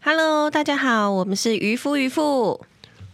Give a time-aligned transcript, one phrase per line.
[0.00, 2.60] Hello，大家好，我们是渔夫渔妇，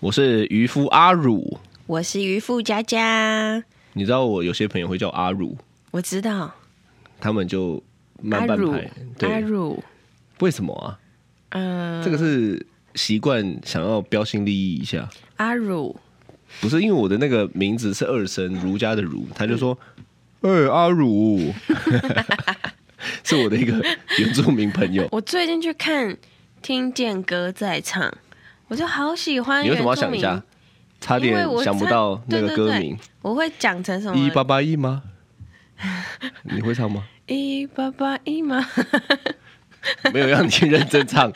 [0.00, 3.62] 我是渔夫阿乳，我是渔夫佳佳。
[3.92, 5.58] 你知道我有些朋友会叫阿乳，
[5.90, 6.50] 我知道。
[7.20, 7.82] 他们就
[8.22, 9.84] 慢半拍，对，阿乳，
[10.38, 10.98] 为什么啊？
[11.50, 15.94] 嗯、这个是习惯想要标新立异一下，阿乳，
[16.60, 19.78] 不是因为我的那个名字是二声儒家的儒，他就说，
[20.40, 21.52] 哎、欸，阿儒，
[23.22, 23.82] 是我的一个
[24.18, 25.08] 原住民朋友。
[25.12, 26.08] 我最近去看
[26.62, 28.02] 《听见歌在唱》，
[28.68, 29.64] 我就好喜欢。
[29.64, 30.42] 你为什么要想一下？
[31.00, 31.34] 差点
[31.64, 32.98] 想不到那个歌名。
[33.22, 34.18] 我会讲成什么？
[34.18, 35.02] 一八八一吗？
[36.44, 37.04] 你会唱吗？
[37.26, 38.66] 一八八一吗？
[40.12, 41.32] 没有让你认真唱。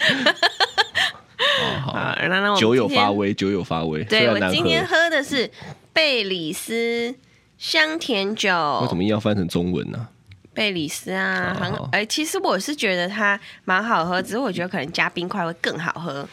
[2.29, 4.03] 那那我酒有发威，酒有发威。
[4.05, 5.51] 对，我今天喝的是
[5.93, 7.15] 贝里斯
[7.59, 8.51] 香甜酒。
[8.83, 10.09] 为什么要翻成中文呢、啊？
[10.55, 11.57] 贝里斯啊，
[11.91, 16.29] 哎，其实我是觉得它蛮好喝，只是我觉得可能加冰块会更好喝。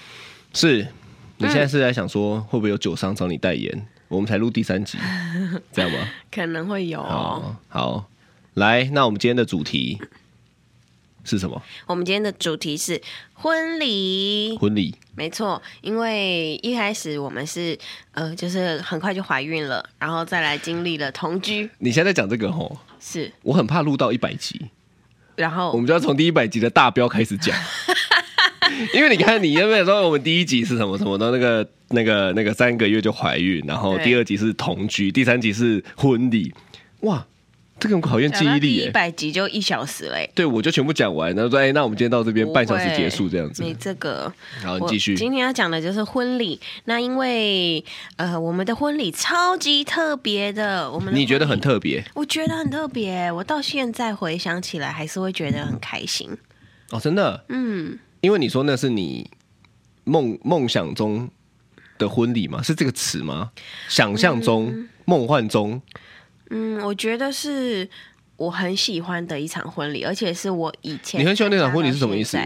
[0.54, 0.86] 是，
[1.38, 3.88] 你现在是在想说会不会有酒商找你代言？
[4.08, 5.00] 我们才录第三集，
[5.74, 5.98] 这样吗？
[6.32, 7.56] 可能会有、哦好。
[7.70, 8.06] 好，
[8.54, 10.00] 来，那我们今天的主题
[11.24, 11.62] 是什么？
[11.88, 13.02] 我们今天的主题是
[13.34, 14.58] 婚礼。
[14.58, 17.78] 婚礼，没错，因为一开始我们是
[18.12, 21.70] 呃，就是很快就怀孕了，然后再来经历了同居。
[21.80, 24.60] 你现在讲这个吼，是我很怕录到一百集，
[25.36, 27.56] 然后我们就要从第一百集的大标开始讲。
[28.94, 31.30] 因为你看，你有没有说我们第一集是什么什么的？
[31.32, 36.54] 那个、那个、那个三个月就怀孕，然后第二集是同居，第三集是婚礼。
[37.02, 37.26] 哇，
[37.82, 38.86] 这个很考验记忆力耶！
[38.86, 40.30] 一百集就一小时嘞。
[40.36, 43.64] 对，我就全部讲完，然后说，哎，那我们今天到这边半小时结束这样子。
[43.64, 44.32] 你这个，
[44.64, 45.18] 好，你继续。
[45.18, 46.62] 今天要讲的就是婚礼。
[46.86, 47.84] 那因为
[48.18, 52.04] 呃，我们的婚礼超级特别的，我们你觉得很特别？
[52.14, 56.30] 我觉得很特别，我到现在回想起来还是会觉得很开心。
[56.92, 57.44] 哦，真的？
[57.50, 57.98] 嗯。
[58.22, 59.32] 因为你说那是你
[60.04, 61.28] 梦梦想中
[61.98, 62.62] 的婚礼吗？
[62.62, 63.52] 是这个词吗？
[63.90, 65.82] 想象中、嗯、梦幻中？
[66.52, 67.90] 嗯，我觉得是
[68.38, 72.38] 我很喜欢的一场婚礼，而且是我以前你很喜欢那场婚礼是什么意思？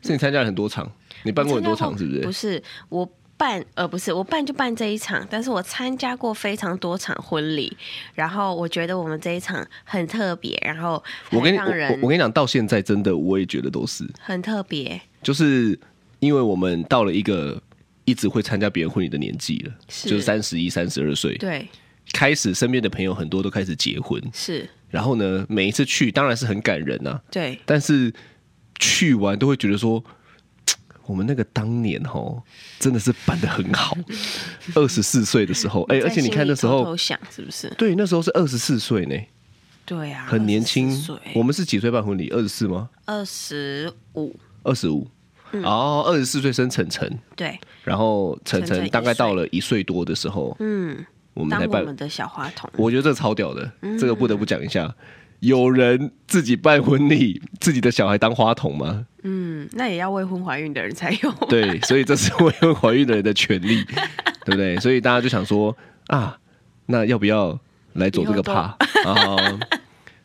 [0.00, 0.90] 是你参加了很多场，
[1.24, 2.20] 你办过很多场，是不是？
[2.20, 7.76] 不是，我办呃不是我办就办这一场，但是我参加过非常多场婚礼，
[8.14, 15.78] 然后我觉得我们这一场很特别，然后我跟你我我跟你讲，到现在真的我也觉得都是很特别，就是
[16.20, 17.60] 因为我们到了一个
[18.04, 21.66] 一直会参加别人婚礼的年纪了，是就是三十一、三十二岁，对，
[22.12, 28.12] 开始身边的朋友很多都开始结婚，是，然后呢，每一次去当然是很感人啊，对，但是
[28.78, 30.04] 去完都会觉得说。
[31.06, 32.42] 我们那个当年哦，
[32.78, 33.94] 真的是办的很好。
[34.74, 37.68] 二十四岁的时候，哎、欸，而且你看那时候，偷偷想是不是？
[37.76, 39.14] 对，那时候是二十四岁呢。
[39.84, 40.98] 对啊，很年轻。
[41.34, 42.30] 我们是几岁办婚礼？
[42.30, 42.88] 二十四吗？
[43.04, 44.34] 二十五。
[44.62, 45.06] 二十五。
[45.62, 47.18] 哦，二十四岁生晨晨。
[47.36, 47.60] 对。
[47.82, 51.04] 然后晨晨大概到了一岁多的时候，嗯，
[51.34, 52.70] 我们才办我们的小花童。
[52.76, 54.94] 我觉得这超屌的，这个不得不讲一下。
[55.40, 59.06] 有人自己办婚礼，自己的小孩当花童吗？
[59.24, 61.30] 嗯，那也要未婚怀孕的人才有。
[61.50, 63.84] 对，所以这是未婚怀孕的人的权利，
[64.46, 64.78] 对不对？
[64.78, 66.38] 所以大家就想说啊，
[66.86, 67.58] 那要不要
[67.94, 68.74] 来走这个趴
[69.04, 69.36] 啊？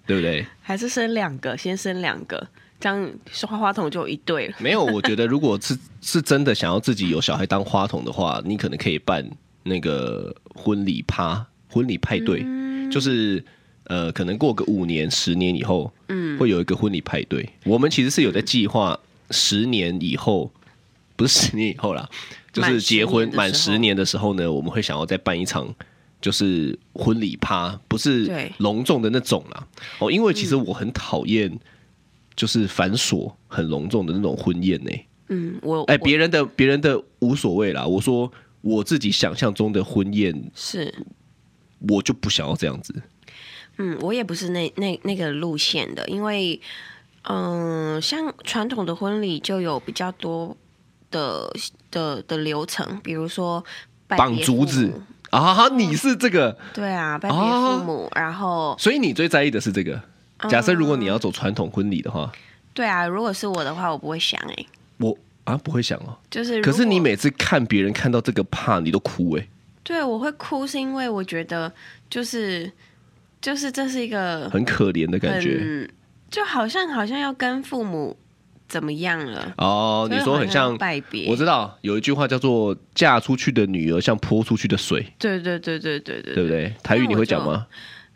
[0.06, 0.46] 对不对？
[0.62, 2.48] 还是生两个，先生两个，
[2.80, 3.12] 这样
[3.46, 4.56] 花花童就有一对了。
[4.60, 9.30] 没有，我觉得如果是是真的想要自己有小孩当花童的话，你可能可以办
[9.70, 13.42] 那个婚礼趴、婚礼派对，嗯、就是。
[13.86, 17.50] 呃，可能过个五年、十年以后，嗯，会有一个婚礼派对。
[17.66, 19.00] 我们其实是有在计划
[19.32, 20.52] 十年以后，
[21.16, 22.08] 不是十年以后啦，
[22.54, 25.74] 就是结婚满十年的时候呢，我们会想要再办一场，
[26.22, 29.68] 就是婚礼趴，不是隆重的那种啦。
[29.98, 31.60] 哦，因为其实我很讨厌，
[32.36, 34.92] 就是繁琐、很隆重的那种婚宴呢。
[35.30, 37.88] 嗯，我哎，别人的别人的无所谓啦。
[37.88, 38.32] 我说
[38.62, 41.06] 我自己想象中的婚宴是，
[41.88, 43.02] 我就不想要这样子。
[43.78, 46.60] 嗯，我也不是那那那个路线的，因为，
[47.24, 50.56] 嗯、呃，像传统的婚礼就有比较多
[51.10, 51.50] 的
[51.90, 53.64] 的的流程，比如说
[54.08, 55.02] 绑竹子。
[55.30, 56.58] 啊，你是这个？
[56.74, 60.02] 对啊，拜别父母，啊、然后，所以你最在意的是这个？
[60.50, 62.32] 假设如果你要走传统婚礼的话，
[62.74, 64.68] 对啊，如果是我的话，我不会想哎、欸，
[64.98, 65.16] 我
[65.50, 69.48] 啊不会想哦，就是，可是你每次看别人看到这个怕你都哭哎，
[69.84, 71.72] 对，我会哭是因为我觉得
[72.10, 72.72] 就是。
[73.42, 75.90] 就是这是一个很可怜的感觉，
[76.30, 78.14] 就好像好像要跟父母
[78.68, 79.54] 怎么样了。
[79.58, 86.76] 哦，你说很像拜别，我知道有一句话叫做“嫁出去的女儿像泼出去的水”，对对对对对对，对不对？
[86.84, 87.66] 台语你会讲吗？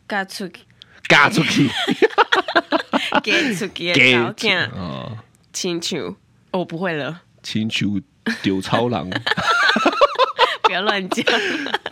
[0.09, 0.59] 嫁出去，
[1.07, 1.69] 嫁出去，
[3.23, 5.17] 嫁出去， 给嫁哦，
[5.53, 6.13] 亲像，
[6.53, 8.01] 我不会了，亲像
[8.41, 9.09] 丢超郎，
[10.63, 11.25] 不要乱讲，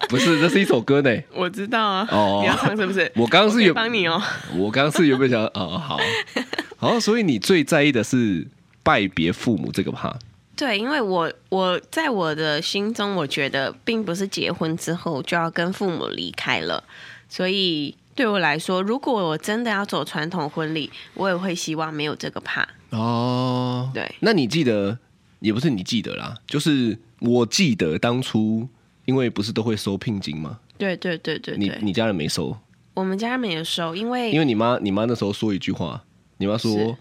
[0.08, 3.12] 不是，这是一首歌呢，我知道啊，哦，你要唱是不是？
[3.16, 4.22] 我刚刚是有帮你哦，
[4.56, 6.00] 我刚刚是有没有想哦，好，
[6.78, 8.48] 好，所以你最在意的是
[8.84, 10.16] 拜别父母这个趴？
[10.56, 16.84] 对，因为我我在我的心中，我觉得并不是结婚之后就要跟父母离开了，
[17.28, 22.68] 所以对我来说，如果我真的要走传统婚礼，我也会希望没有这个怕。
[22.90, 24.98] 哦，对，那你记得
[25.40, 28.68] 也不是你记得啦，就是我记得当初，
[29.06, 30.60] 因为不是都会收聘金吗？
[30.78, 32.58] 对对对对对，你你家人没收？
[32.94, 36.04] 我们家人没有收，因为因为你妈你妈那时候说一句话，
[36.38, 36.98] 你妈说。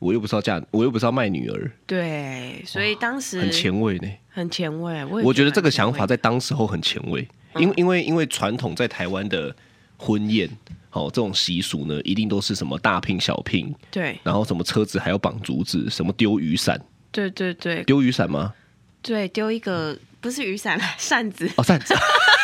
[0.00, 1.70] 我又不是要嫁，我又不是要卖女儿。
[1.86, 5.04] 对，所以当时很前卫呢，很前卫。
[5.04, 9.54] 我我觉得这个想法在当时候很前卫，因为因为因为传统在台湾的
[10.00, 10.48] 婚宴，
[10.92, 16.80] 哦，这种习俗呢，一定都是什么大聘小聘，对，然后什么车子还要绑竹子，什么丢雨伞，
[17.12, 18.54] 对对对，丢雨伞吗？
[19.02, 21.94] 对，丢一个不是雨伞，扇子哦，扇子，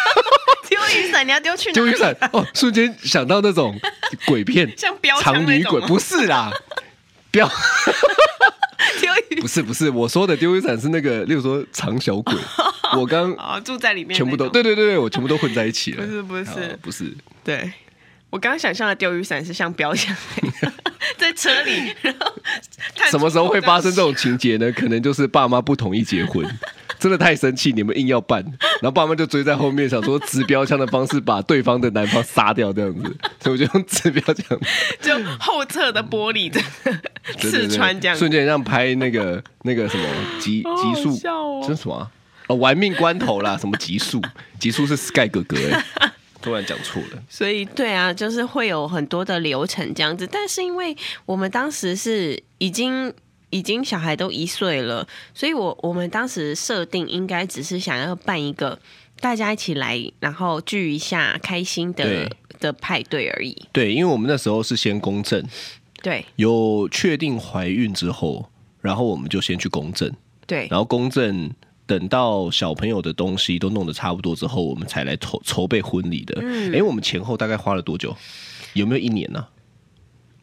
[0.68, 1.74] 丢雨伞，你要丢去哪？
[1.74, 3.74] 丢雨伞哦，瞬间想到那种
[4.26, 6.52] 鬼片，像标长女鬼，不是啦。
[7.32, 7.38] 不
[9.40, 12.34] 不是不是，我说的丢雨伞是那个，例如说藏小鬼。
[12.96, 16.04] 我刚啊住在里面，全部都对对对对，我全部都混在一起了。
[16.06, 17.70] 不是不是不是，对
[18.30, 20.14] 我刚刚想象的丢雨伞是像标枪
[21.18, 22.32] 在车里，然后
[23.10, 24.70] 什么时候会发生这种情节呢？
[24.72, 26.44] 可能就是爸妈不同意结婚。
[26.98, 28.42] 真的太生气，你们硬要办，
[28.80, 34.58] 然后爸妈就追在后面，想说指标枪的方式把对方的男方杀掉，这样子，所以我就用掷标枪，
[35.00, 36.60] 就后侧的玻璃的
[37.38, 40.04] 刺穿这样，瞬间让拍那个那个什么
[40.40, 41.18] 极极速，
[41.62, 42.10] 这是什么啊？
[42.48, 44.22] 哦，玩命关头啦，什么极速？
[44.58, 47.22] 极速是 Sky 哥哥哎，突然讲错了。
[47.28, 53.12] 所以对啊，就是会有很多的流程这样子，但是因为我们当时是已经。
[53.50, 58.78] 已经小孩都一岁了，所以我我们当时设定应该只是想要办一个
[59.20, 62.28] 大家一起来，然后聚一下开心的
[62.58, 63.56] 的派对而已。
[63.72, 65.42] 对，因为我们那时候是先公证，
[66.02, 68.50] 对，有确定怀孕之后，
[68.80, 70.12] 然后我们就先去公证，
[70.46, 71.50] 对，然后公证
[71.86, 76.36] 等到小朋友的东西都弄得差不多之后，我们才来筹筹备婚礼的。
[76.42, 78.14] 嗯，哎，我们前后大概花了多久？
[78.74, 79.48] 有没有一年呢、啊？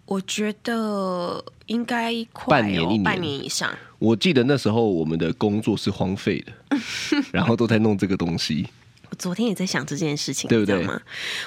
[0.05, 3.73] 我觉得应该快、哦、半年一年，半年以上。
[3.99, 6.77] 我记得那时候我们的工作是荒废的，
[7.31, 8.67] 然后都在弄这个东西。
[9.09, 10.75] 我昨天也在想这件事情，对不对？
[10.75, 11.01] 你知道吗？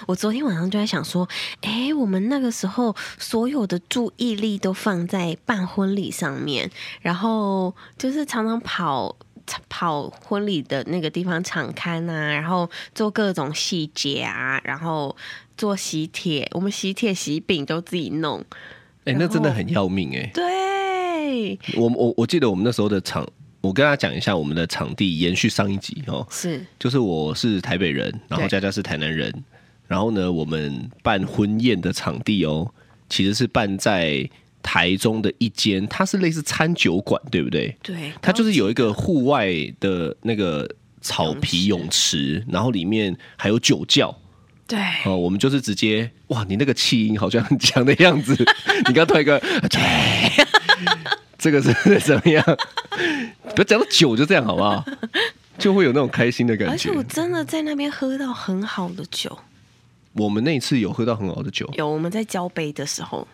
[0.06, 1.28] 我昨天晚上就在想说，
[1.60, 6.70] 哎，我们那个时候所有的注意力都放在办婚礼上面，
[7.02, 9.14] 然后就是常常跑
[9.68, 15.14] 跑婚礼的那个地方场刊啊，然后做各种细节啊，然后。
[15.56, 18.40] 做喜帖，我们喜帖喜饼都自己弄，
[19.04, 20.30] 哎、欸，那真的很要命哎、欸。
[20.34, 23.26] 对，我我我记得我们那时候的场，
[23.60, 29.32] 我跟大家讲一下我们的场地，延续上一集哦，是，就是我是台北人，然后佳佳是台南人，
[29.86, 32.70] 然后呢，我们办婚宴的场地哦，
[33.08, 34.28] 其实是办在
[34.62, 37.74] 台中的一间，它是类似餐酒馆，对不对？
[37.82, 39.48] 对，它就是有一个户外
[39.80, 40.68] 的那个
[41.00, 44.14] 草皮泳池，然后里面还有酒窖。
[44.66, 48.34] 对哦，我们就是直接哇，你那个气音好像很强的样子。
[48.88, 50.46] 你刚突然一个，对，
[51.38, 52.44] 这个是 怎么样？
[53.54, 54.84] 不要讲到酒就这样好不好？
[55.58, 56.72] 就会有那种开心的感觉。
[56.72, 59.38] 而且我真的在那边喝到很好的酒。
[60.14, 63.26] 我们那一次有喝到很好的酒，有我们在交杯的时候。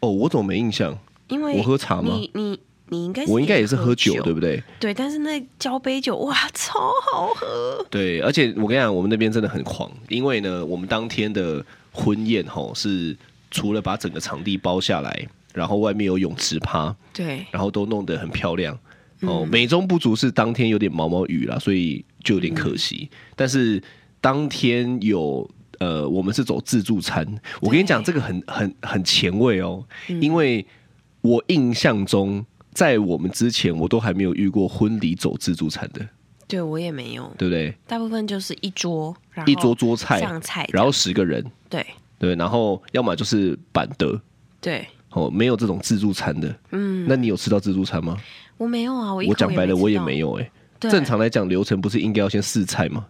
[0.00, 0.96] 哦，我怎么没印象？
[1.28, 2.14] 因为我喝茶吗？
[2.14, 2.60] 你你。
[2.88, 4.62] 你应该我应该也是喝酒，对不对？
[4.78, 6.78] 对，但是那交杯酒哇，超
[7.10, 7.84] 好喝。
[7.90, 13.16] 对，而且我跟你讲，我们那边真的很狂，因为呢，我们当天的婚宴吼是
[13.50, 18.78] 除了把整个场地包下来，然后外面有泳池趴，对，然后都弄得很漂亮。
[19.22, 23.08] 哦，美中不足是当天有点毛毛雨啦，所以就有点可惜。
[23.10, 23.82] 嗯、但是
[24.20, 25.50] 当天有
[25.80, 27.26] 呃，我们是走自助餐。
[27.60, 30.64] 我跟你讲，这个很很很前卫哦，嗯、因为
[31.22, 32.46] 我印象中。
[32.76, 36.06] 在我们之前，我都还没有遇过婚礼走自助餐的。
[36.46, 37.74] 对，我也没有，对不对？
[37.86, 41.42] 大部分就是一桌，然后一桌桌菜上菜，然后十个人。
[41.70, 41.84] 对
[42.18, 44.20] 对，然后要么就是板德。
[44.60, 46.54] 对哦，没有这种自助餐的。
[46.72, 48.14] 嗯，那你有吃到自助餐吗？
[48.58, 50.50] 我没有啊，我我讲白了，我也没有哎。
[50.78, 53.06] 正常来讲，流程不是应该要先试菜吗？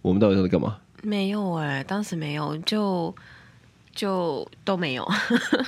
[0.00, 0.78] 我们到底在干嘛？
[1.02, 3.14] 没有哎，当时没有，就
[3.94, 5.06] 就都没有。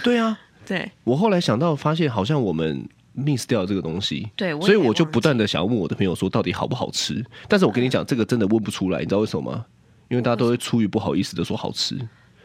[0.02, 0.38] 对啊。
[0.69, 4.29] 对，我后来想到，发现好像我们 miss 掉这个东西。
[4.37, 7.25] 对，所以我就不断的想要问我的朋友说，到底好不好吃？
[7.49, 9.65] 但是我跟你讲，这个真的问不出来，你知道为什么吗？
[10.09, 11.99] 因为大家都会出于不好意思的说好吃。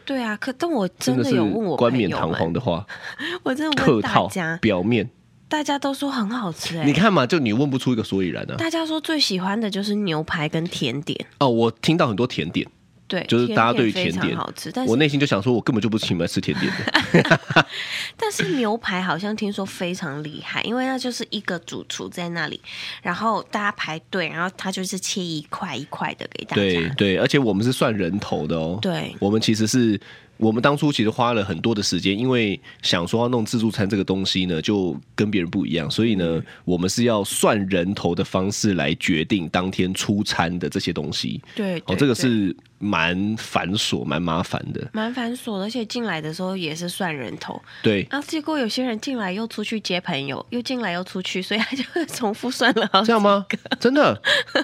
[0.06, 2.86] 对啊，可但我真的是有问我冠冕堂皇的话，
[3.44, 5.10] 我真的问大客套家，表面。
[5.46, 8.56] 大家都说很好吃哎、你看嘛，就你问不出一个所以然啊。
[8.56, 12.66] 大家说最喜欢的就是牛排跟甜点，哦，我听到很多甜点，
[13.14, 17.66] 对，就是大家对于甜甜点好吃，但是我内心就想说，我根本就不是请来吃甜点的。
[18.18, 22.60] 但是牛排好像听说非常厉害，因为那就是一个主厨在那里，
[23.02, 26.62] 然后大家排队，然后他就是切一块一块的给大家。
[26.62, 28.78] 对对，而且我们是算人头的哦。
[28.82, 30.00] 对我们其实是。
[30.36, 41.40] 我们当初其实花了很多的时间，因为想说要弄自助餐这个东西呢，就跟别人不一样，所以呢，我们是要算人头的方式来决定当天出餐的这些东西。
[41.54, 44.88] 对，对哦，这个是蛮繁琐、蛮麻烦的。
[44.92, 47.60] 蛮繁琐，而且进来的时候也是算人头。
[47.82, 53.06] 对，然后结果有些人进来又出去接朋友，又进来又出去，所以他就会重复算了好几个。
[53.06, 53.46] 这样吗？
[53.78, 54.20] 真的？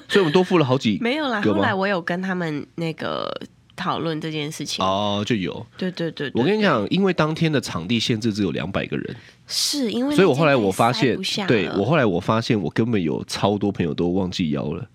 [0.08, 3.30] 所以我们多付了好几 没有啦，后来我有跟他们那个。
[3.80, 5.66] 讨论这件事情哦，就有。
[5.78, 11.18] 对对对，对，我跟你讲，因为当天的场地限制只有两百个人，是因为，所以我后来我发现，
[11.48, 14.86] 对我后来我发现，我根本有超多朋友都忘记邀了，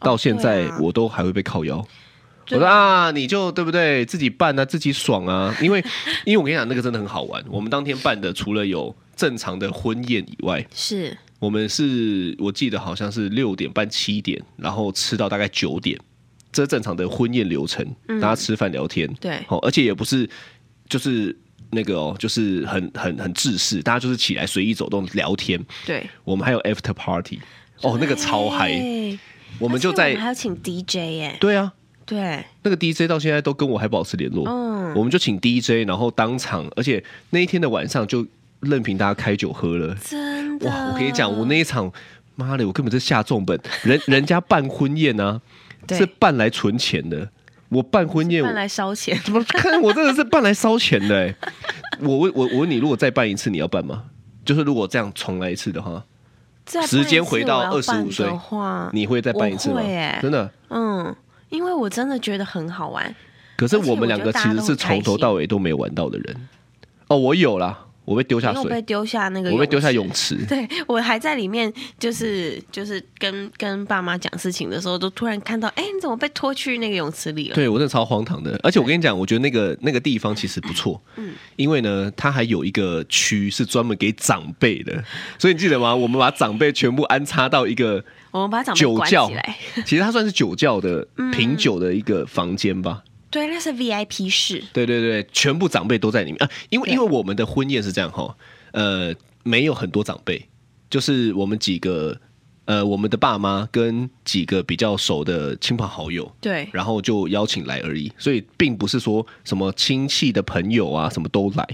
[0.00, 1.84] 到现在我都还会被靠邀。
[2.50, 4.06] 我说啊，你就对不对？
[4.06, 5.54] 自己办啊，自己爽啊。
[5.60, 5.84] 因为，
[6.24, 7.44] 因为我跟你讲，那个真的很好玩。
[7.50, 15.98] 我们当天办的，除了有正常的婚宴以外，是我们是我记得好像是六点半七点，然后吃到大概九点。
[16.58, 20.28] 这是正常的婚宴流程，嗯、大家吃饭聊天，对，好，而且也不是
[20.88, 21.36] 就是
[21.70, 27.38] 那个哦，就是很很很制式，大家就是起来随意走动聊天，对，我们还有 after party，
[27.82, 28.72] 哦，那个超嗨，
[29.60, 31.72] 我们就在还要请 DJ 耶，对啊，
[32.04, 38.26] 对，那个 DJ 到现在都跟我还保持联络，嗯，我们就请 DJ，然后当场，而且那一天的晚上就
[38.58, 41.92] 任凭大家开酒喝了，真的，哇，我跟你讲，我那一场，
[42.34, 45.40] 妈的，我根本就下重本，人人家办婚宴啊。
[45.96, 47.28] 是办来存钱的，
[47.68, 49.18] 我办婚宴，办来烧钱。
[49.24, 51.34] 怎么 看我真的是办来烧钱的、欸？
[52.00, 54.04] 我问我我问你，如果再办一次，你要办吗？
[54.44, 56.04] 就是如果这样重来一次的话，
[56.86, 59.80] 时间回到二十五岁的话，你会再办一次吗？
[59.80, 61.14] 欸、真的，嗯，
[61.50, 63.14] 因为我真的觉得很好玩。
[63.56, 66.48] 可是我们两个其实是从头到尾都没玩到的人。
[67.08, 67.86] 哦，我有啦。
[68.08, 70.34] 我被丢下水，我被丢下那个，我被丢下泳池。
[70.48, 77.54] 对，我还在里面，就是就是跟跟爸妈讲事情的时候，都突然看到，哎，你怎么被拖去那个泳池里了？
[77.54, 78.58] 对我真的超荒唐的。
[78.62, 85.04] 而且我跟你讲，我觉得那个那个地方其实不错，嗯，因为呢，它还有一个区是专门给长辈的，
[85.38, 85.94] 所以你记得吗？
[85.94, 93.02] 我们把长辈全部安插到一个，我们把长辈酒窖起来， 其实它算是酒窖的品酒的一个房间吧。
[93.30, 94.64] 对，那是 VIP 室。
[94.72, 96.50] 对对对，全部长辈都在里面啊！
[96.70, 98.34] 因为因为我们的婚宴是这样哈，
[98.72, 100.48] 呃，没有很多长辈，
[100.88, 102.18] 就是我们几个
[102.64, 111.66] 呃，我们的爸妈跟几个比较熟的亲朋好友，对，然后就邀请来而已，所以并不是说什么亲戚的朋友啊什么都来，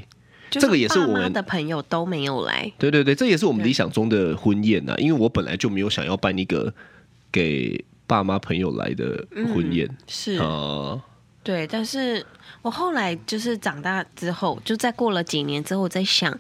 [0.50, 2.72] 这个也是我们的朋友都没有来。
[2.78, 6.74] 对对对，这也是我们理想中的婚宴呐，因为我本来就没有想要办一个
[7.30, 11.00] 给爸妈朋友来的婚宴，嗯、是啊。
[11.44, 12.24] 对，但是
[12.62, 16.32] 我后来就是长大之后，就再过了几年之后，我在想，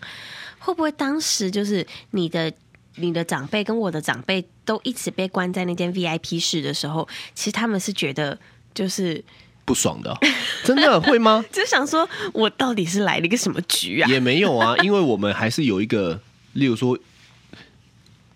[0.58, 2.50] 会不会当时就是你的
[2.96, 8.36] 你的长辈跟我的长辈都一直被关在那间 VIP 室的时候，其实他们是觉得
[8.72, 9.22] 就是
[9.66, 10.18] 不爽的，
[10.64, 11.44] 真的会吗？
[11.52, 14.08] 就想说我到底是来了一个什么局啊？
[14.08, 16.18] 也没有啊，因为我们还是有一个，
[16.54, 16.98] 例如说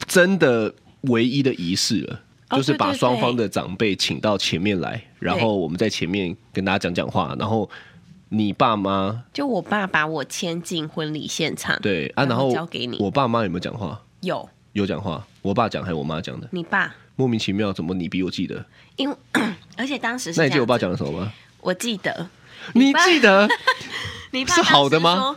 [0.06, 2.20] 真的唯一的仪式了。
[2.50, 7.68] 就是把双方的长辈请到前面来，然后我们在前面跟大家讲讲话，然后
[8.28, 12.96] 你爸妈就我爸把我牵进婚礼现场，对啊，然后交给你。
[12.98, 14.00] 我爸妈有没有讲话？
[14.20, 16.48] 有有讲话，我爸讲还是我妈讲的？
[16.52, 18.64] 你爸莫名其妙，怎么你比我记得？
[18.96, 19.16] 因为
[19.76, 21.32] 而且当时是那你记得我爸讲了什么吗？
[21.60, 22.28] 我记得，
[22.74, 23.48] 你记得？
[24.32, 25.36] 你爸是好的吗？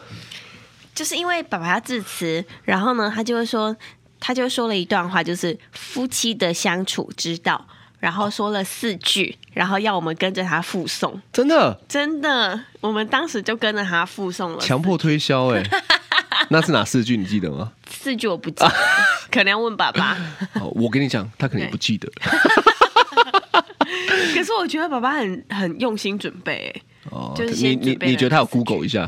[0.93, 3.75] 就是因为爸爸要致辞，然后呢，他就会说。
[4.23, 7.67] 他就说了一段话，就是夫妻的相处之道，
[8.01, 11.13] 然后说了四句，然后要我们跟着他复诵。
[11.31, 14.59] 真的，真的，我们当时就跟着他复诵了。
[14.59, 15.69] 强迫推销哎、欸，
[16.49, 17.15] 那是哪四句？
[17.15, 17.71] 你记得吗？
[17.89, 18.73] 四句我不记得，
[19.31, 20.17] 可能要问爸爸。
[20.73, 22.11] 我跟你讲，他可能也不记得。
[24.33, 26.81] 可是我觉得爸爸很很用心准备、欸，
[27.11, 29.07] 哦，就是你你你觉得他有 Google 一下？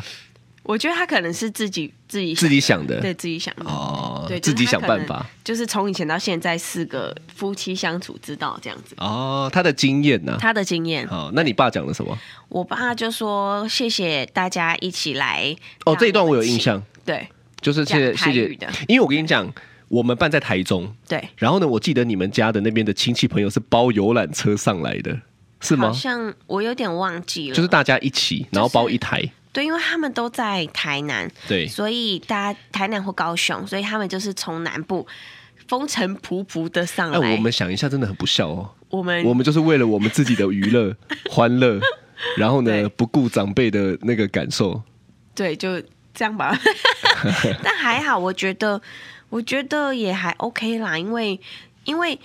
[0.64, 8.96] 我觉得他可能是自己自己自己想的，对自己想的哦，对，自己想办法，就是从以前到现在四个夫妻相处之道这样子。
[8.98, 10.38] 哦，他的经验呢？
[10.40, 11.06] 他的经验。
[11.08, 12.18] 好，那你爸讲了什么？
[12.48, 15.56] 我爸就说谢谢大家一起来。
[15.86, 16.82] 哦，这一段我有印象。
[17.04, 17.28] 对，
[17.60, 19.52] 就是谢谢谢谢，因为我跟你讲，
[19.90, 25.20] 我们办在台中，对，然后呢，我记得你们家的那边的亲戚朋友是包游览车上来的，
[25.60, 25.94] 是吗好？
[25.94, 29.22] 像我有点忘记了，就是大家一起，然后包一台，
[29.54, 35.08] 对，因为他们都在台南，对，所以大家台南或高雄，所以他们就是从南部
[35.68, 37.20] 风尘仆仆的上来。
[37.20, 38.72] 哎，我们想一下，真的很不孝哦。
[38.90, 40.96] 我们我们就是为了我们自己的娱乐、
[41.30, 41.80] 欢乐，
[42.38, 44.82] 然后呢，不顾长辈的那个感受。
[45.36, 45.80] 对，就
[46.14, 46.60] 这样吧。
[47.64, 48.82] 但还好，我觉得，
[49.30, 51.40] 我觉得也还 OK 啦，因为
[51.86, 52.20] 因为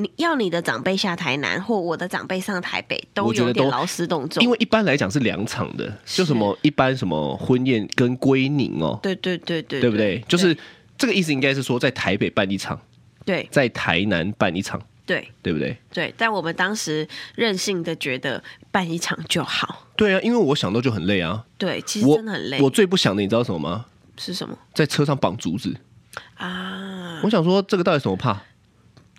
[0.00, 4.40] 你要你的长辈下台南，或我的长辈上台北，都有点劳师动众。
[4.42, 10.24] 因为一般来讲是两场的，就什么一般什么婚宴跟归宁哦，对对对对，对不对？
[10.28, 10.56] 就是
[10.96, 12.80] 这个意思，应该是说在台北办一场，
[13.24, 15.76] 对在台南办一场，对对不对？
[15.92, 18.40] 对，但我们当时任性的觉得
[18.70, 19.88] 办一场就好。
[19.96, 21.44] 对啊，因为我想到就很累啊。
[21.58, 22.60] 对，其实真的很累。
[22.60, 23.86] 我最不想的，你知道什么吗？
[24.16, 25.74] 是什么在车上绑竹子。
[26.36, 27.20] 啊？
[27.24, 28.40] 我想说，这个到底什么怕？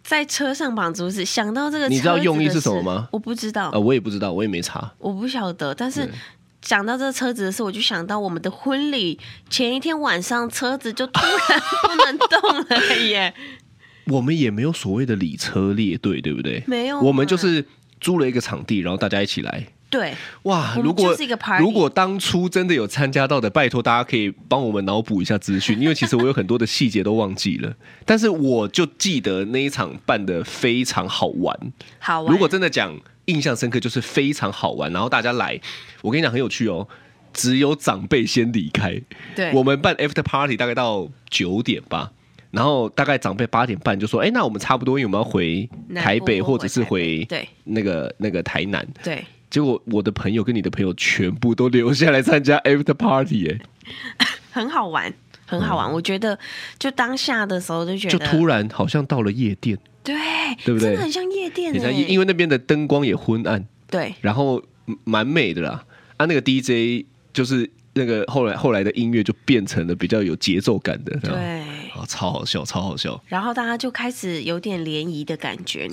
[0.01, 3.07] 在车上绑竹子，想到这个，你知道用意是什么吗？
[3.11, 4.91] 我不知道，呃，我也不知道，我也没查。
[4.97, 5.73] 我不晓得。
[5.73, 6.13] 但是对
[6.61, 13.33] 讲到这个车子的事，我就想到我们的婚礼前一天晚上，车子就突然不能动了耶。
[14.07, 16.63] 我们也没有所谓的礼车列队，对不对？
[16.65, 17.65] 没有啊我们就是
[18.01, 19.67] 租了一个场地，然后大家一起来。
[19.89, 21.15] 对，哇，如果
[21.59, 27.73] 如果当初真的有参加到的，拜托大家可以帮我们脑补一下资讯， 因为其实我有很多的细节都忘记了，
[28.05, 31.57] 但是我就记得那一场办的非常好玩。
[31.99, 32.31] 好玩。
[32.31, 35.59] 如果真的讲印象深刻，就是非常好玩，然后大家来，
[36.01, 36.87] 我跟你讲很有趣哦。
[37.31, 38.99] 只有长辈先离开，
[39.35, 42.11] 对我们办 after party 大概到九点吧，
[42.49, 55.13] 然后大概长辈八点半就说：“哎，那我们差不多，因为我们要回台北或或者是回对那个那个台南。”对，结果我的朋友跟你的朋友全部都留下来参加 after party，哎， 很好玩，
[55.45, 55.91] 很好玩。
[55.91, 56.37] 我觉得
[56.77, 60.15] 就当下的时候就觉得，就突然好像到了夜店，对，
[60.63, 61.73] 对不对真的很像夜店。
[62.09, 64.61] 因为那边的灯光也昏暗，对然后
[65.03, 65.83] 蛮美的啦。
[66.17, 73.19] 啊，那个 DJ 就是那个后来后来的音乐就变成了比较有节奏感的，对，啊，超好笑，超好笑。
[73.27, 75.87] 然后大家就开始有点联谊的感觉。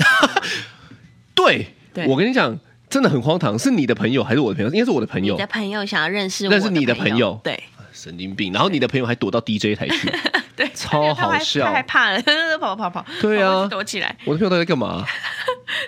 [1.35, 4.73] 对，对我跟你讲，真的很荒唐，是你的朋友还是我的朋友？
[4.73, 7.61] 应该是我的朋友你的，朋友想要认识我认识你的朋朋友对
[7.93, 8.53] 神经病。
[8.53, 10.11] 然后你的朋友还躲到 DJ 台去，
[10.55, 12.23] 对，超好笑他害怕了，
[12.61, 15.05] 跑跑跑，对啊躲起来，我的朋友到底在干嘛？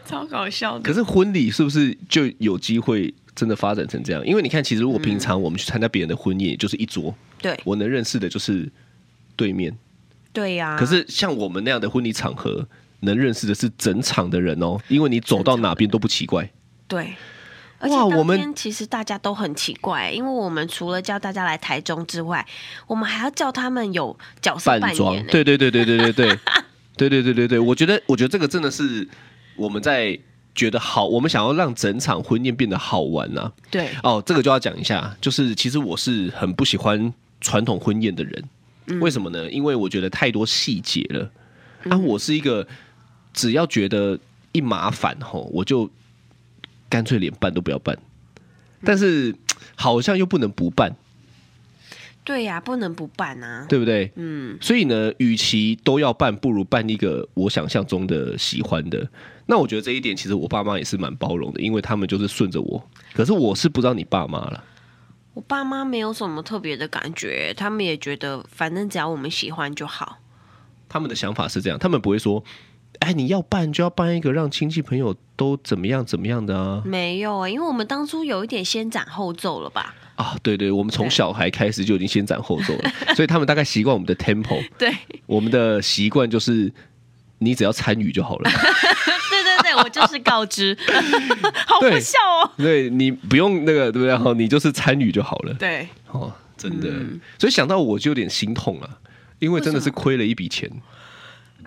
[0.04, 0.80] 超搞笑的。
[0.80, 4.26] 可是婚礼是不是就有机会真的发展成这样？
[4.26, 8.68] 因为你看，其实如果平常我们去参加别人的婚宴，就是一桌，对我能认识的就是
[9.36, 9.76] 对面。
[10.32, 12.66] 对呀，可是像我们那样的婚礼场合，
[13.00, 16.50] 能认识的是整场的人哦，因为你走到哪边都不奇怪。
[16.88, 17.14] 对。
[17.80, 22.44] 而且我们其实大家都很奇怪因为我们除了叫大家来台中之外
[22.88, 26.38] 我们还要叫他们有角色扮演对对对对对对对
[27.22, 29.06] 对对对我觉得我觉得这个真的是
[29.54, 30.18] 我们在
[30.56, 33.90] 觉得好我们想要让整场婚宴变得好玩呐对。
[34.02, 38.44] 哦这个就要讲一下就是其实我是很不喜欢传统婚宴的人
[39.00, 39.48] 为什么呢？
[39.52, 41.30] 因为我觉得太多细节了
[41.84, 42.66] 那我是一个
[43.32, 44.18] 只要觉得
[44.50, 45.88] 一麻烦吼我就
[46.88, 47.98] 干脆连办都不要办。
[48.84, 49.34] 但是
[49.74, 50.94] 好像又不能不办，
[52.24, 53.66] 对呀、不能不办啊。
[53.68, 54.12] 对不对？
[54.14, 59.08] 嗯，所以呢，与其都要办，不如办一个我想象中的喜欢的。
[59.46, 62.88] 那我觉得这一点其实我爸妈也是蛮包容的，因为他们就是顺着我。
[63.14, 64.62] 可是我是不知道你爸妈了。
[65.34, 70.18] 我爸妈没有什么特别的感觉，他们也觉得反正只要我们喜欢就好。
[70.88, 72.42] 他们的想法是这样，他们不会说，
[73.00, 79.94] 哎，你要办就要办一个让亲戚朋友都怎么样怎么样的啊没有啊、因为我们当初有一点先斩后奏了吧？
[80.16, 80.36] 啊！
[80.42, 84.92] 对对，我们从小孩开始就已经先斩后奏了，所以他们大概习惯我们的 tempo， 对，
[85.26, 86.72] 我们的习惯就是
[87.38, 88.50] 你只要参与就好了。
[89.30, 90.76] 对对对，我就是告知，
[91.66, 92.50] 好不笑哦。
[92.56, 94.16] 对你不用那个，对不对？
[94.16, 95.54] 好，你就是参与就好了。
[95.54, 98.90] 对，哦，真的，嗯所以想到我就有点心痛啊，
[99.38, 100.68] 因为真的是亏了一笔钱，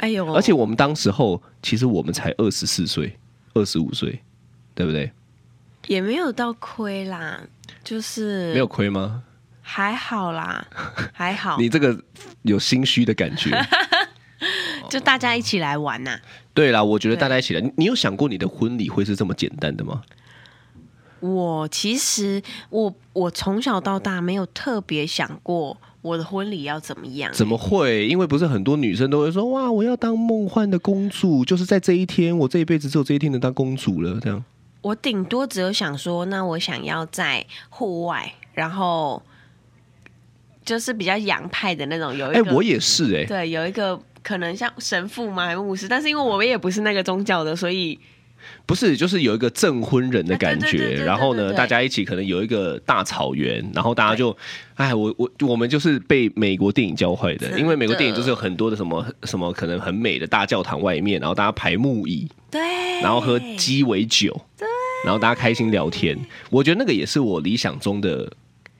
[0.01, 3.17] 哎呦，而且我们当时候其实我们才二十四岁、
[3.53, 4.21] 二十五岁，
[4.73, 5.11] 对不对？
[5.87, 7.39] 也没有到亏啦，
[7.83, 9.23] 就是没有亏吗？
[9.61, 10.67] 还好啦，
[11.13, 12.03] 还好，你这个
[12.41, 13.49] 有心虚的感觉。
[14.89, 16.19] 就大家一起来玩呐、
[16.53, 20.01] 对啦，我觉得大家一起来，你你有想过你的婚礼会是这么简单的吗？
[21.19, 28.07] 我其实我我从小到大没有特别想过我的婚礼要怎么样、怎么会？
[28.07, 34.43] 因为不是很多女生都会说哇，我要当梦幻的公主，就是在这一天，我这一辈子只有这一天能当公主了，这样。
[34.81, 39.21] 我顶多只有想说，那我想要在户外，然后
[40.65, 47.99] 就是比较洋派的那种，有一哎、个我也是哎、对，有一个可能像神父嘛，还是牧师，但是因为我们也不是那个宗教的，所以
[48.65, 54.35] 不是，就是有一个证婚人的感觉，然后呢，大家一起可能有一个大草原，然后大家就，
[54.75, 62.61] 哎，我我我们就是被美国电影教坏的，的因为美国电影就是有很多的什么什么可能很美的大教堂外面，然后大家排木椅，对，
[63.01, 64.67] 然后喝鸡尾酒，对，
[65.03, 66.17] 然后大家开心聊天，
[66.49, 68.31] 我觉得那个也是我理想中的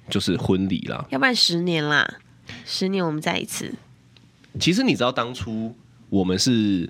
[0.10, 1.06] 就是婚礼啦。
[1.10, 2.20] 要不然十年啦，
[2.66, 3.74] 十年我们再一次，
[4.60, 5.76] 其实你知道当初
[6.10, 6.90] 我们是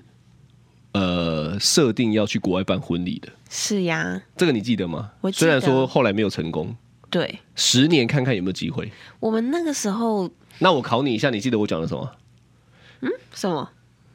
[1.52, 5.10] 呃设定要去国外办婚礼的，是呀，这个你记得吗？
[5.20, 6.74] 我虽然说后来没有成功。
[7.10, 8.90] 对十年看看有没有机会。
[9.20, 12.10] 我们那个时候那我考你一下，你记得我讲了什么？
[13.02, 13.68] 嗯什么，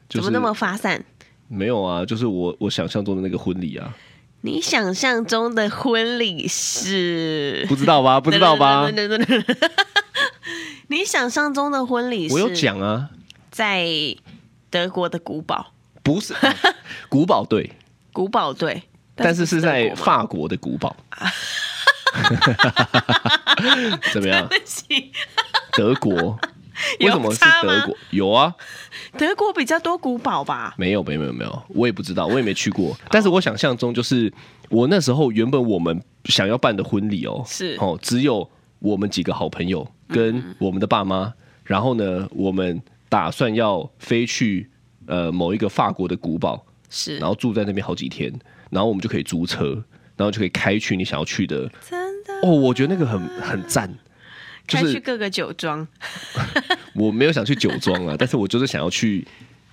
[0.08, 1.04] 就是怎么那么发散？
[1.46, 3.96] 没有啊，就是我我想象中的那个婚礼啊，
[4.40, 8.20] 你想象中的婚礼是不知道吧？
[8.20, 8.90] 不知道吧？
[10.88, 13.10] 你想象中的婚礼是我有讲啊，
[13.50, 13.86] 在
[14.70, 15.72] 德国的古堡，
[16.08, 16.34] 不是
[17.10, 17.70] 古堡队，
[18.14, 18.82] 古堡队，
[19.14, 20.96] 但是是在法国的古堡。
[24.10, 24.48] 怎么样？
[25.74, 26.14] 德国
[27.00, 27.94] 为什么是德国？
[28.08, 28.54] 有啊，
[29.18, 30.74] 德国比较多古堡吧？
[30.78, 32.96] 没有，没有，没有，没有，我也不知道，我也没去过。
[33.10, 34.32] 但是我想象中就是
[34.70, 44.70] 我那时候原本我们想要办的婚礼哦，是哦，只有我们几个好朋友跟我们的爸妈，然后呢，我们打算要飞去
[45.08, 48.32] 呃某一个法国的古堡，是，然后住在那边好几天，
[48.70, 49.82] 然后我们就可以租车，
[50.16, 51.68] 然后就可以开去你想要去的。
[51.88, 53.92] 真的哦，我觉得那个很很赞，
[54.68, 55.86] 就是开去各个酒庄，
[56.94, 59.26] 我没有想去酒庄啊，但是我就是想要去，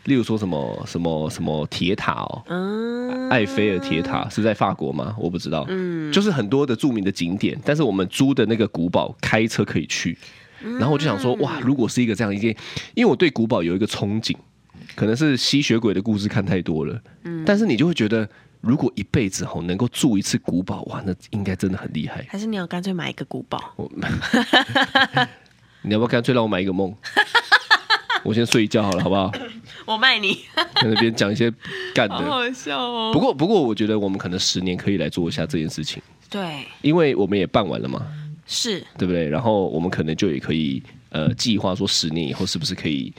[0.05, 5.15] 例如说什么什么什么铁塔哦，嗯，埃菲尔铁塔是在法国吗？
[5.19, 10.17] 我不知道，嗯，就是很多的著名的景点，但是我们租的那个古堡开车可以去，
[10.79, 12.55] 然后我就想说，哇，如果是一个这样一件，
[12.93, 14.35] 因为我对古堡有一个憧憬，
[14.95, 18.27] 可能是吸血鬼的故事看太多了，嗯，但是你就会觉得，
[18.61, 22.25] 如果一辈子吼能够住一次古堡，哇，那应该真的很厉害。
[22.29, 23.59] 还是你要干脆买一个古堡？
[25.83, 26.95] 你要不要干脆让我买一个梦？
[28.23, 29.31] 我先睡一觉好了，好不好？
[29.85, 31.53] 我卖你，在那边讲一些
[31.93, 32.15] 干的。
[32.15, 33.11] 好好笑哦。
[33.13, 38.01] 不过，不过，我觉得我们可能十年可以来做一下这件事情，对，因为我们也办完了嘛，
[38.47, 39.29] 是对不对？
[39.29, 43.13] 然后我们可能就也可以呃计划说，十年以后是不是可以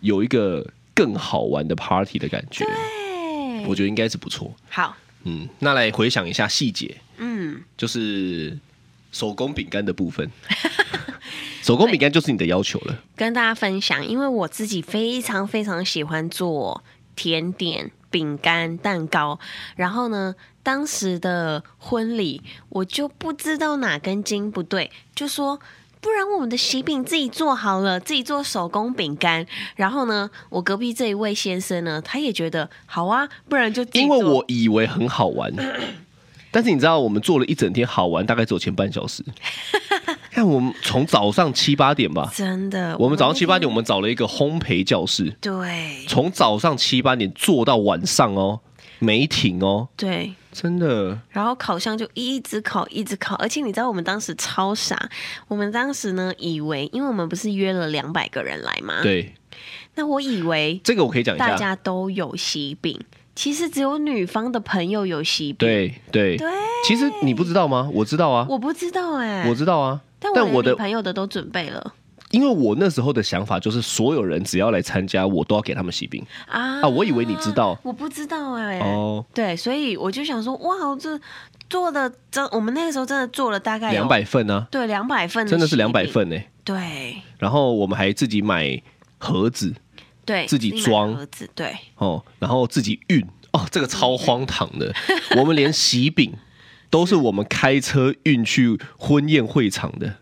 [0.00, 0.66] 有一个
[0.98, 2.64] 更好玩的 party 的感觉？
[2.64, 4.52] 对，我觉得应该是不错。
[4.68, 8.58] 好，嗯，那来回想一下细节，嗯，就是
[9.12, 10.28] 手工饼干的部分。
[11.62, 13.04] 手工饼干就是你的要求了。
[13.14, 16.82] 跟大家分享，因为我自己非常非常喜欢做
[17.14, 19.38] 甜点、饼干、蛋糕。
[19.76, 20.34] 然后呢，
[20.64, 25.60] 当时的婚礼我就不知道哪根筋不对，就说
[26.00, 29.46] 不然我们的喜饼自己做好了，自己做手工饼干。
[29.76, 34.18] 然后呢，我隔壁这一位先生呢，他也觉得好啊，不然就因做。
[34.18, 35.52] 为我以为很好玩，
[36.50, 39.24] 但是你知道，我们做了一整天，好玩大概只有前半小时。
[40.30, 46.04] 看我们从早上七八点吧，真的，我们早上七八点，我们找了一个烘焙教室，对。
[46.06, 48.60] 从早上七八点做到晚上哦，
[48.98, 50.34] 没停哦，对。
[50.50, 51.16] 真的。
[51.30, 55.08] 然后烤箱就一直烤，一直烤，而且你知道我们当时超傻，
[55.46, 59.00] 我们当时呢以为，因为我们不是约了两百个人来吗？。
[59.02, 59.32] 对，
[59.94, 61.50] 那我以为这个我可以讲一下。
[61.50, 62.98] 大家都有喜饼，
[63.36, 65.58] 其实只有女方的朋友有喜饼。
[65.58, 66.50] 对对对，
[66.84, 67.88] 其实你不知道吗？
[67.92, 70.00] 我知道啊，我不知道哎、我知道啊。
[70.18, 71.94] 但我女但我的，朋友的都准备了
[72.32, 76.88] 因为我那时候的想法就是，所有人只要来参加，我都要给他们喜饼啊啊。
[76.88, 81.20] 我以为你知道我不知道哎、哦，对，所以我就想说，哇，这
[81.70, 86.08] 做的真，我们那个时候真的做了大概有两百份呢，对，两百份，真的是两百。
[86.08, 86.36] 份呢。
[86.64, 88.82] 对然后我们还自己买
[89.18, 89.74] 盒子
[90.24, 91.76] 对，自己买装盒子，对。
[91.96, 94.94] 哦，然后自己运哦，这个超荒唐的。
[95.36, 96.32] 我们连喜饼
[96.90, 100.16] 都是我们开车运去婚宴会场的。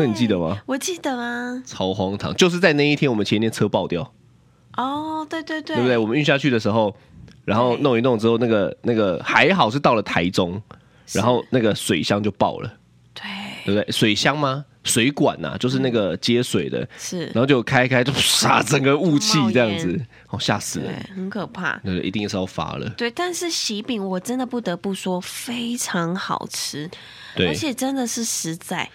[0.00, 0.60] 对，这你记得吗？
[0.66, 4.12] 我记得啊，超荒唐，就是在那一天，我们前一天车爆掉，
[4.76, 5.98] 哦，对对对，对不对？
[5.98, 6.94] 我们运下去的时候，
[7.44, 10.60] 然后弄一弄之后，那个那个还好是到了台中，
[11.12, 12.72] 然后那个水箱就爆了，
[13.14, 13.22] 对，
[13.64, 13.92] 对不对？
[13.92, 14.64] 水箱吗？
[14.82, 21.76] 水管呐、啊，就是那个接水的，是，然后就开开就唰，整个雾气这样子，哦，吓死对人。，很可怕。
[21.84, 22.88] 对对，一定是要发了。
[22.96, 26.90] 对，但是喜饼我真的不得不说非常好吃，
[27.36, 28.88] 对而，且真的是实在，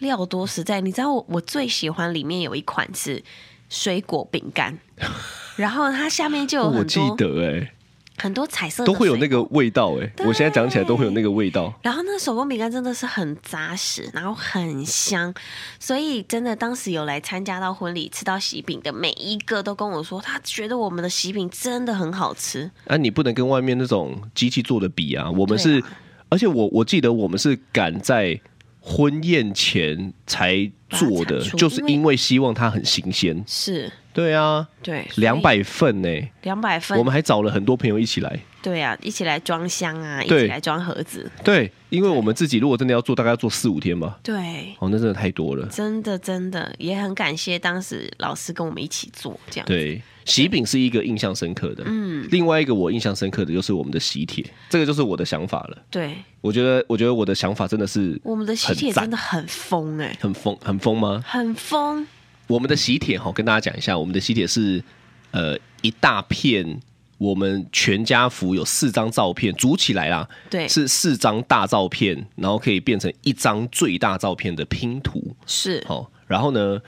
[0.00, 0.80] 料多实在。
[0.80, 3.22] 你知道我我最喜欢里面有一款是
[3.68, 4.76] 水果饼干，
[5.56, 7.72] 然后它下面就有哦我很多，记得哎、
[8.18, 11.72] 很多彩色的都会有那个味道哎、对我现在讲起来都会有那个味道。
[11.82, 15.32] 然后那个手工饼干真的是很扎实，然后很香，
[15.78, 22.70] 所以真的当时有来参加到婚礼吃到喜饼的每一个都跟我说，他觉得我们的喜饼真的很好吃。
[22.86, 25.30] 啊，你不能跟外面那种机器做的比啊！
[25.30, 25.86] 我们是，啊
[26.30, 28.40] 而且我我记得我们是赶在
[28.80, 33.42] 婚宴前才做的就是因为希望它很新鲜。
[33.46, 36.08] 是，对啊，对，两百份呢、
[36.42, 38.40] 两百份，我们还找了很多朋友一起来。
[38.62, 44.18] 对啊，一起来装箱啊，一起来装盒子，对，因为我们自己如果真的要做，大概要做四五天吧。
[44.22, 44.34] 对。
[44.78, 45.66] 哦，那真的太多了。
[45.68, 51.82] 真的，真的也很感谢当时老师跟我们一起做这样。，对，喜饼是一个印象深刻的。
[51.86, 55.78] 嗯，另外一个我印象深刻的就是我们的喜帖，这个就是我的想法了。
[55.90, 61.22] 对，我觉得，我觉得我的想法真的是我们的喜帖真的很疯哎、很疯，很疯吗？
[61.26, 62.06] 很疯。
[62.46, 64.82] 我们的喜帖哈，跟大家讲一下，我们的喜帖是
[65.30, 66.80] 呃一大片，
[67.16, 75.36] 我们全家福有四张照片组起来啦，对，是四张大照片，然后可以变成一张最大照片的拼图。
[75.46, 76.80] 是，哦，然后呢，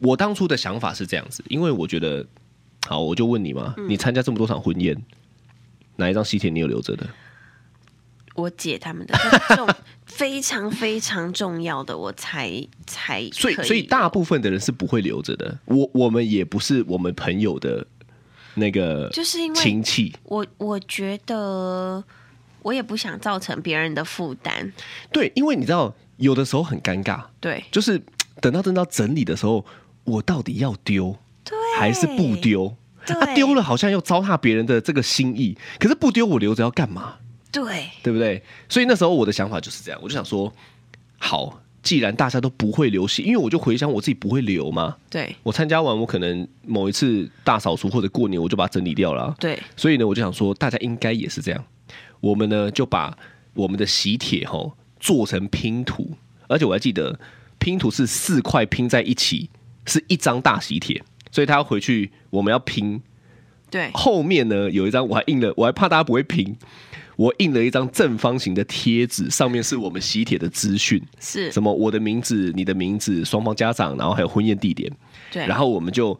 [0.00, 2.26] 我当初的想法是这样子，因为我觉得，
[2.86, 4.96] 好，我就问你嘛，嗯你参加这么多场婚宴，
[5.96, 7.06] 哪一张喜帖你有留着的？
[8.34, 9.68] 我姐他们的很重
[10.04, 12.52] 非常非常重要的，我才
[12.86, 15.58] 才可所以所以大部分的人是不会留着的。
[15.64, 17.86] 我我们也不是我们朋友的
[18.54, 20.14] 那个，就是因为亲戚。
[20.24, 22.04] 我我觉得
[22.62, 24.70] 我也不想造成别人的负担，
[25.10, 28.00] 对，因为你知道，有的时候很尴尬，对就是
[28.42, 29.64] 等到等到整理的时候，
[30.04, 31.16] 我到底要丢对，
[31.78, 32.74] 还是不丢？
[33.06, 37.16] 对啊，丢了好像又糟蹋别人的这个心意，可是不丢我留着要干嘛？
[37.52, 38.42] 对对不对？
[38.68, 40.52] 所以那时候我的想法就是这样，我就想说，
[41.18, 44.96] 好，既然大家都不会留喜，因为我就回想我自己不会留嘛。
[45.08, 51.64] 对我参加完，我可能某一次大扫除或者过年，我就把它整理掉了啊、对所以呢，我就想说，大家应该也是这样。
[52.20, 53.16] 我们呢就把
[53.54, 56.10] 我们的喜帖吼做成拼图，
[56.48, 57.18] 而且我还记得
[57.58, 59.48] 拼图是四块拼在一起，
[59.86, 61.02] 是一张大喜帖，
[61.36, 62.98] 所以他要回去我们要拼。
[63.70, 63.90] 对。
[63.92, 66.56] 后面呢有一张我还印了，我还怕大家不会拼，
[67.16, 74.90] 我印了一张正方形的贴纸，上面是我们喜帖的资讯，是，什么我的名字、你的名字、双方家长，然后还有婚宴地点，
[75.30, 76.18] 对，然后我们就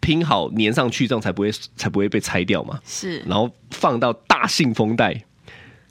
[0.00, 2.78] 拼好粘上去，这样才不会才不会被拆掉嘛。
[2.84, 3.20] 是。
[3.20, 5.24] 然后放到大信封袋，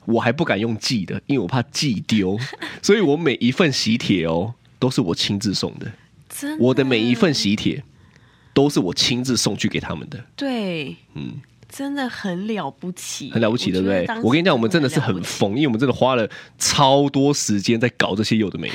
[0.04, 2.38] 我还不敢用寄的，因为我怕寄丢，
[2.80, 5.90] 所以我每一份喜帖哦都是我亲自送的，
[6.28, 7.82] 真我的每一份喜帖
[8.58, 11.34] 都是我亲自送去给他们的，对，嗯，
[11.68, 14.04] 真的很了不起，很了不起，对不对？
[14.20, 18.74] 我跟你讲，我们真的是很疯，因为我们真的花了超多时间在搞这些有的没的。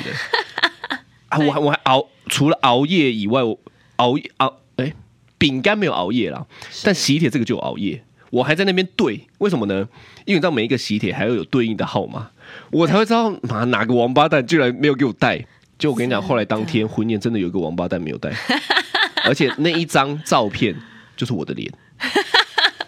[1.27, 1.37] 啊！
[1.37, 3.59] 我还我还熬，除了熬夜以外，我
[3.97, 4.93] 熬夜熬哎，
[5.37, 6.45] 饼干没有熬夜啦，
[6.85, 8.05] 但喜帖这个就有熬夜。
[8.29, 9.89] 我还在那边对，为什么呢？
[10.23, 12.29] 因为你知道每一个喜帖还要有对应的号码，
[12.71, 15.45] 我才会知道妈哪个王八蛋居然没有给我带。
[15.77, 18.31] 就我跟你讲，后来当天婚宴真的有一个王八蛋没有带，
[19.23, 20.75] 而且那一张照片
[21.15, 21.71] 就是我的脸。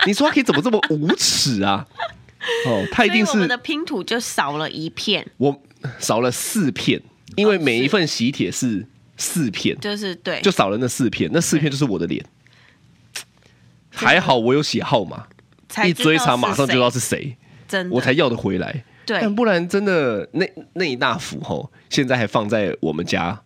[0.06, 1.86] 你说他可以怎么这么无耻啊？
[2.68, 5.62] 哦，他一定是我们的拼图就少了一片，我
[5.98, 7.02] 少了四片，
[7.36, 8.86] 因为每一份喜帖是
[9.18, 12.24] 四片，就是对，就少了那四片，那四片就是我的脸。
[13.90, 15.26] 还好我有写号码，
[15.86, 17.38] 一追查马上就知道是是谁，
[17.90, 18.84] 我才要得回来。
[19.08, 23.40] 对但不然真的那那一大幅吼，现在还放在我们家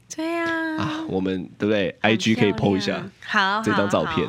[0.79, 4.27] 啊，我们对不对？IG 可以漂 PO 一下，好这张照片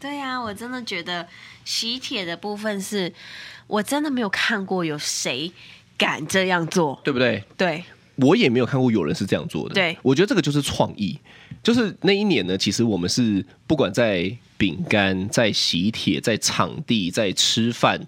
[0.00, 1.26] 对呀、我真的觉得
[1.64, 3.12] 喜帖的部分是
[3.66, 5.52] 我真的没有看过有谁
[5.98, 7.44] 敢这样做，对不对？
[7.56, 7.84] 对
[8.16, 9.74] 我也没有看过有人是这样做的。
[9.74, 11.18] 对我觉得这个就是创意。
[11.62, 18.00] 就是那一年呢，其实我们是不管在饼干、在喜帖、在场地、在吃饭、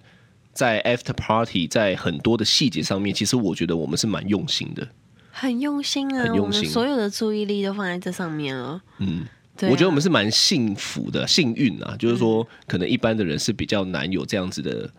[0.55, 4.89] 在 after party、在很多的细节上面，其实我觉得我们是蛮用心的。
[5.33, 8.81] 很用心啊，很用心我们所有的注意力都放在这上面了。
[8.99, 9.25] 嗯，
[9.57, 11.97] 对啊我觉得我们是蛮幸福的、幸运啊。
[11.99, 14.91] 就是说，可能一般的人是比较难有这样子的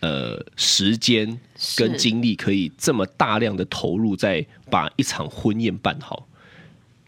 [0.00, 1.38] 呃时间
[1.76, 6.28] 跟精力，可以这么大量的投入在把一场婚宴办好。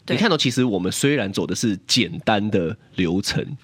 [0.09, 3.57] 你看到，其实我们虽然走的是简单的流程，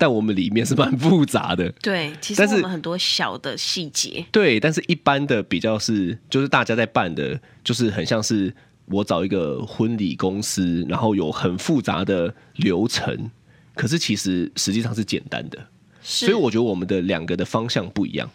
[0.00, 1.68] 但我们里面是蛮复杂的。
[1.82, 8.50] 对，其实我们很多小的细节，对，但是一般的比较是，就是大家在办的，就是很像是
[8.86, 13.30] 我找一个婚礼公司，然后有很复杂的流程，
[13.74, 15.58] 可是其实实际上是简单的。
[16.00, 18.30] 所所以我觉得我们的两个的方向不一样。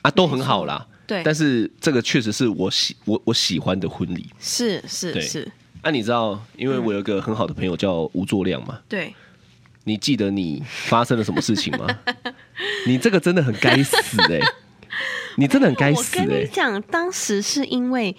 [0.00, 0.86] 啊，都很好啦。
[1.06, 4.26] 对，但是这个确实是我喜我我喜欢的婚礼。
[4.40, 5.20] 是是对。
[5.20, 9.14] 是，啊，你知道，因为我有一个很好的朋友叫吴作亮嘛，对，
[9.84, 11.86] 你记得你发生了什么事情吗？
[12.86, 14.42] 你这个真的很该死哎、欸！
[15.36, 16.24] 你真的很该死哎、欸！
[16.24, 18.16] 我跟你讲，当时是因为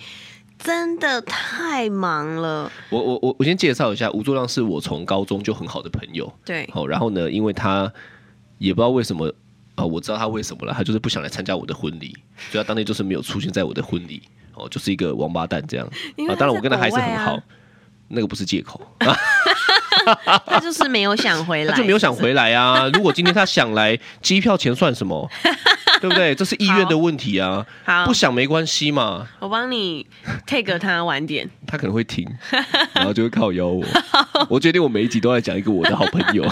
[0.59, 2.71] 真的太忙了。
[2.89, 6.31] 我我我我先介绍一下，吴作亮是我从高中就很好的朋友。
[6.45, 7.91] 对，好，然后呢，因为他
[8.57, 9.27] 也不知道为什么
[9.75, 12.15] 啊、哦，我知道他为什么了，他就是不想来参加我的婚礼，
[12.51, 14.21] 所以他当天就是没有出现在我的婚礼。
[14.53, 15.85] 哦，就是一个王八蛋这样
[16.29, 16.35] 啊。
[16.37, 17.37] 当然，我跟他还是很好，
[18.07, 18.79] 那个不是借口。
[20.45, 22.89] 他就是没有想回来，他就没有想回来啊！
[22.93, 25.29] 如果今天他想来，机票钱算什么？
[26.01, 26.35] 对不对？
[26.35, 27.65] 这是意愿的问题啊！
[27.85, 29.27] 好，不想没关系嘛。
[29.39, 30.05] 我帮你
[30.45, 32.27] take 他晚点，他可能会停，
[32.93, 33.83] 然后就会靠邀我。
[34.49, 36.45] 我决定我每一集都要讲一个我的好朋友。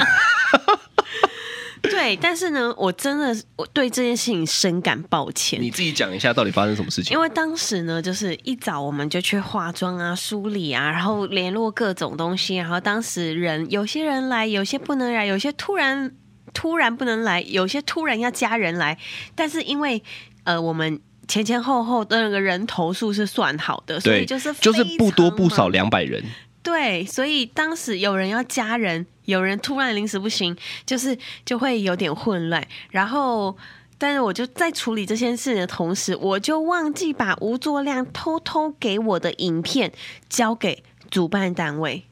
[1.91, 5.61] 对，但是呢，我真的我对这件事情深感抱歉。
[5.61, 7.13] 你自己讲一下到底发生什么事情？
[7.13, 12.55] 因为当时呢，就是一早我们就去化妆啊、梳理啊，然后联络各种东西。
[12.55, 16.09] 然后当时人有些人来，有些不能来，有些突然
[16.53, 18.97] 突然不能来，有些突然要加人来。
[19.35, 20.01] 但是因为
[20.45, 26.23] 呃，我们前前后后的那个人头数是算好的，所以就是就是不多不少两百人。
[26.63, 32.65] 对，所以当时有人要加人，有人突然临时不行，就是就会有点混乱。
[32.89, 33.55] 然后，
[33.97, 39.91] 但是我就在处理这件事的同时，我就忘记把吴作亮偷偷给我的影片
[40.29, 42.05] 交给主办单位，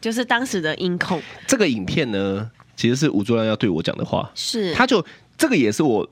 [0.00, 1.22] 就是当时的音控。
[1.46, 5.04] 这个影片呢，其实是吴作亮要对我讲的话，是他就
[5.36, 6.08] 这个也是我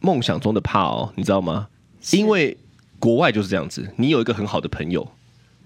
[0.00, 1.68] 梦想中的怕哦，你知道吗？
[2.12, 2.54] 因为
[2.98, 5.10] 国外就是这样子，你有一个很好的朋友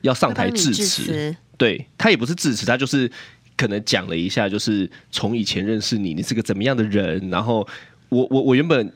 [0.02, 1.34] 要上台致辞。
[1.58, 3.10] 对，他也不是致辞，他就是
[3.56, 7.28] 可能讲了一下，就是从以前认识你，你是个怎么样的人。
[7.28, 7.66] 然后
[8.08, 8.92] 我我我原本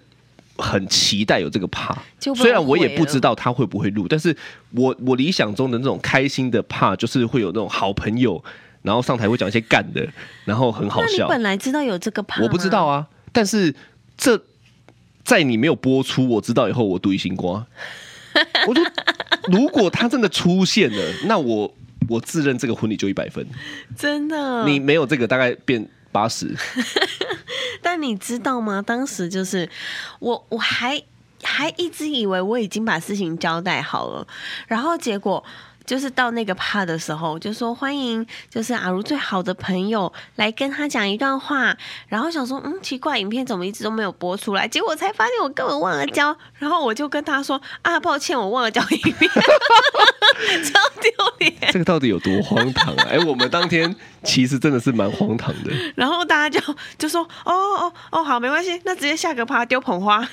[0.56, 2.00] 很期待有这个怕，
[2.36, 4.36] 虽然我也不知道他会不会录，但是
[4.70, 8.42] 我我理想中的那种开心的怕，就是会有那种好朋友，
[8.82, 10.08] 然后上台会讲一些干的，
[10.44, 11.26] 然后很好笑。
[11.26, 12.40] 本来知道有这个怕？
[12.42, 13.74] 我不知道啊，但是
[14.16, 14.40] 这
[15.24, 17.66] 在你没有播出，我知道以后，我独一心瓜。
[18.68, 18.80] 我就
[19.50, 21.74] 如果他真的出现了，那我。
[22.08, 23.46] 我自认这个婚礼就一百分，
[23.96, 24.64] 真的。
[24.64, 26.54] 你没有这个，大概变八十。
[27.82, 28.80] 但你知道吗？
[28.80, 29.68] 当时就是
[30.20, 31.02] 我，我还
[31.42, 34.26] 还一直以为我已经把事情交代好了，
[34.68, 35.44] 然后结果。
[35.84, 41.76] 就是到那个趴的时候，就说欢迎，就是阿如最好的朋友来跟他讲一段话，
[42.08, 44.66] 然后想说，嗯，奇怪，影片怎么一直都没有播出来？
[44.68, 49.30] 结果才发现我根本忘了交，然后我就跟他说啊，抱歉，我忘了交影片，
[50.64, 51.54] 超丢脸。
[51.72, 53.06] 这个到底有多荒唐啊？
[53.10, 55.70] 哎，我们当天其实真的是蛮荒唐的。
[55.94, 60.26] 然后大家就就说，哦哦哦，好，没关系，那直接下个趴丢捧花。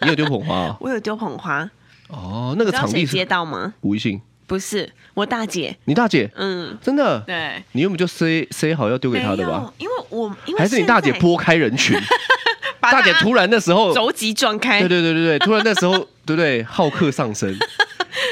[0.00, 0.76] 你有丢捧花啊？
[0.80, 1.68] 我有丢捧花。
[2.08, 3.74] 哦，那个场地接到吗？
[3.80, 4.20] 吴一信。
[4.46, 9.72] 不是我大姐，你大姐，嗯，真的，对，你原本就塞塞好要丢给她的吧？
[9.78, 11.98] 因为我因为还是你大姐拨开人群，
[12.80, 16.62] 大姐突然那时候肘击撞开，对对对对对，突然那时候 对不对？
[16.64, 17.56] 好客上身，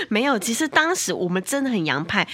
[0.09, 2.27] 没有，其实当时我们真的很洋派，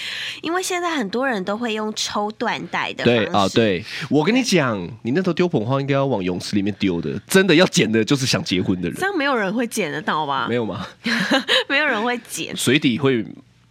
[0.42, 3.84] 因为现在很多人都会用抽断带的，对啊，对。
[4.10, 10.46] 我跟你讲，你那头丢捧花应该要往泳池里面丢的，真的要捡的就是想结婚的人，这样没有人会捡得到吧？
[10.48, 10.86] 没有吗？
[11.68, 13.24] 没有人会捡，水底会。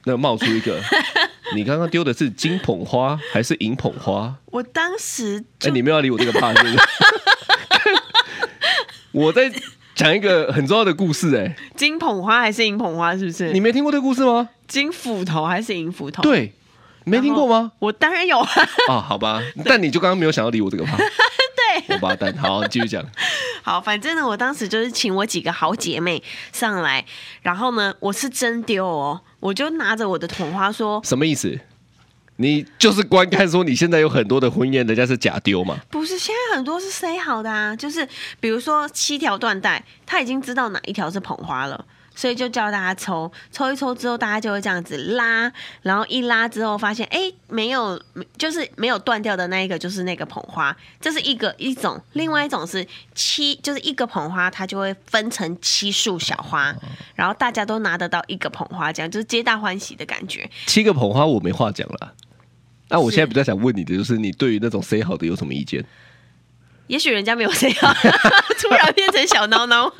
[0.08, 0.82] 那冒出一个，
[1.54, 4.34] 你刚刚丢的是金捧花还是银捧花？
[4.46, 6.78] 我当时哎、欸，你没有要理我这个怕是不是？
[9.12, 9.52] 我在
[9.94, 13.18] 讲一个很重要的故事哎、欸，金捧花还是银捧花？
[13.18, 13.52] 是不是？
[13.52, 14.48] 你没听过这个故事吗？
[14.66, 16.24] 金斧头还是银斧头？
[16.24, 16.54] 对，
[17.04, 17.74] 没听过吗？
[17.80, 18.50] 我当然有啊。
[18.88, 20.98] 哦，好吧，但你就刚刚没有想要理我这个怕。
[21.88, 22.36] 对，王八蛋。
[22.38, 23.04] 好，继续讲。
[23.64, 27.06] 好，反正呢，我当时就是请我几个好姐妹上来，
[27.42, 29.22] 然后呢，我是真丢哦。
[29.40, 31.60] 我就拿着我的捧花说：“什么意思？
[32.38, 35.78] 你就是观看说你现在有很多的婚宴，人家是假丢吗？
[35.90, 38.08] 不是，现在很多是塞好的啊，就是
[38.40, 41.86] 比如说七条缎带，他已经知道哪一条是捧花了。”
[42.18, 45.54] 所以就叫大家抽，抽一抽之后，大家就会这样子拉，
[45.84, 48.02] 然后一拉之后发现，哎，没有，
[48.40, 56.76] 就是没有断掉的那一个，就是那个捧花，这是一个一种，另外一种是七，就是一个捧花，它就会分成七束小花，
[57.14, 60.50] 然后大家都拿得到一个捧花，这样就是皆大欢喜的感觉。
[60.66, 62.14] 七个捧花我没话讲了，
[62.90, 65.86] 那我现在比较想问你的就是，你对于那种塞好的有什么意见？
[66.88, 67.96] 也许人家没有这样，
[68.60, 69.92] 突然变成小孬孬。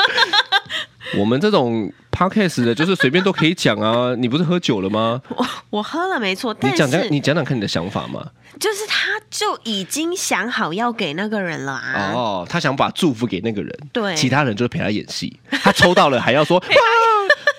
[1.18, 1.92] 我们这种。
[2.18, 5.22] Podcast 的就是随便都可以讲啊， 你不是喝酒了吗？
[5.30, 8.26] 我我喝了没错，你讲讲你讲讲看你的想法嘛。
[8.60, 12.12] 就是他就已经想好要给那个人了啊。
[12.16, 15.40] 哦，他想把祝福给那个人，对，其他人就是陪他演戏。
[15.62, 16.66] 他抽到了还要说哇，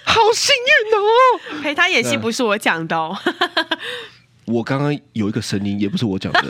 [0.02, 1.62] 好幸运哦！
[1.62, 3.16] 陪他演戏不是我讲的哦。
[4.46, 6.44] 我刚刚有一个声音，也不是我讲的。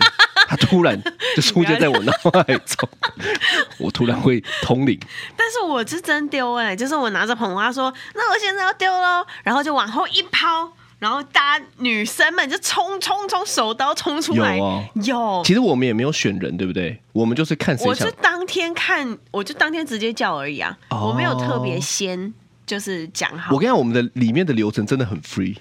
[0.48, 0.98] 他突然
[1.36, 2.88] 就出现在我脑海中，
[3.78, 4.98] 我突然会通灵。
[5.36, 14.56] 但是我是真丢哎，就是我拿着捧花说，那我现在要丢喽，然后就往后一抛，然后大家女生们就冲冲冲，手刀冲出来。
[14.56, 15.42] 有哦，有。
[15.44, 16.98] 其实我们也没有选人，对不对？
[17.12, 17.86] 我们就是看谁。
[17.86, 22.32] 我是当天看，我就当天直接叫而已啊，哦、我没有特别先
[22.64, 23.54] 就是讲好。
[23.54, 25.54] 我跟你讲，我们的里面的流程真的很 free，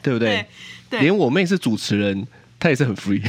[0.00, 0.46] 对不对？
[0.88, 2.24] 对，连我妹是主持人。
[2.64, 3.20] 他也是很 free，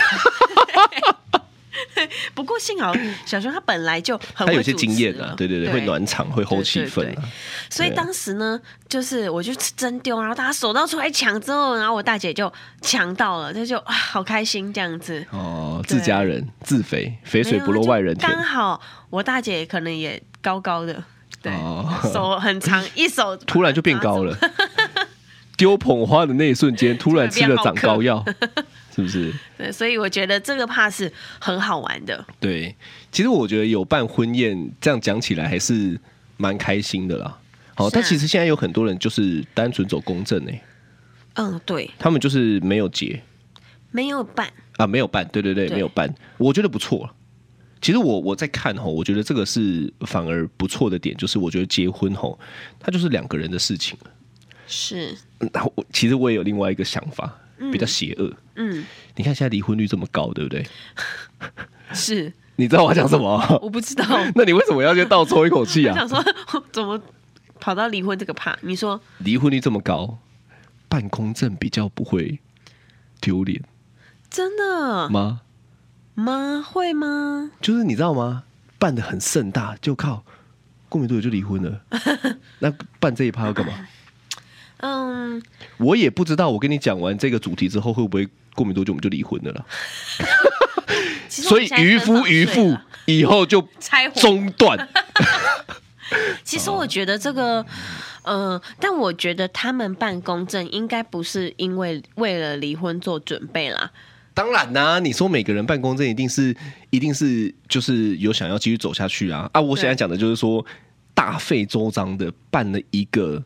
[2.33, 2.93] 不过幸好
[3.25, 5.73] 小熊他本来就很会他有些经验啊，对对对，对。
[5.73, 7.23] 会暖场，会 hold 气氛，啊，
[7.69, 8.57] 所以当时呢，
[8.87, 15.25] 就是我就真丢，然后大家手到出来抢之后，然后我大姐就抢到了，她就啊好开心这样子。
[15.31, 18.79] 哦，自家人自肥，肥水不落外人田，刚好
[19.09, 21.03] 我大姐可能也高高的，
[21.41, 24.33] 对，哦、手很长，一手 突然就变高了，
[25.57, 28.23] 丢捧花的那一瞬间， 突然吃了长高药。
[28.95, 29.33] 是不是？
[29.57, 32.25] 对，所以我觉得这个怕是很好玩的。
[32.39, 32.73] 对，
[33.11, 35.99] 其实我觉得有办婚宴，这样讲起来还是
[36.37, 37.37] 蛮开心的啦。
[37.75, 40.51] 好，啊、但其实现在有很多人就是单纯走公证呢。
[41.33, 43.21] 嗯，对，他们就是没有结，
[43.91, 46.15] 没有办啊，没有办，对对对，对没有办。
[46.37, 47.09] 我觉得不错。
[47.81, 52.39] 其实我我在看吼，我觉得这个是反而不错的点，就是我觉得结婚吼，
[52.79, 54.11] 它就是两个人的事情了。
[54.65, 55.13] 是。
[55.51, 57.37] 然后我其实我也有另外一个想法。
[57.71, 58.35] 比较邪恶，嗯，
[59.15, 60.65] 你看现在离婚率这么高，对不对？
[61.93, 63.59] 是， 你知道我要讲什么？
[63.61, 64.05] 我不知道。
[64.35, 65.93] 那你为什么要先倒抽一口气啊？
[66.01, 66.99] 我想说，怎么
[67.59, 68.57] 跑到离婚这个趴？
[68.61, 70.17] 你说离婚率这么高，
[70.87, 72.39] 办公证比较不会
[73.19, 73.61] 丢脸，
[74.29, 75.41] 真的吗？
[76.13, 76.65] 吗？
[76.65, 77.51] 会吗？
[77.61, 78.43] 就是你知道吗？
[78.77, 80.23] 办的很盛大，就靠
[80.89, 81.81] 过没多久就离婚了。
[82.59, 83.73] 那办这一趴要干嘛？
[84.77, 85.41] 嗯，
[85.77, 86.49] 我也不知道。
[86.51, 89.65] 我跟你讲完这个主题之后，会不会过没多久我们就离婚了啦？
[91.29, 92.75] 所以渔夫渔妇
[93.05, 93.61] 以后就
[94.15, 94.89] 中断。
[96.43, 97.65] 其实我觉得这个，
[98.23, 103.91] 呃，但我觉得他们办公证应该不是因为为了离婚做准备啦。
[104.33, 106.55] 当然啦、啊，你说每个人办公证一定是
[106.89, 109.59] 一定是就是有想要继续走下去啊啊！
[109.59, 110.65] 我现在讲的就是说
[111.13, 113.43] 大费周章的办了一个。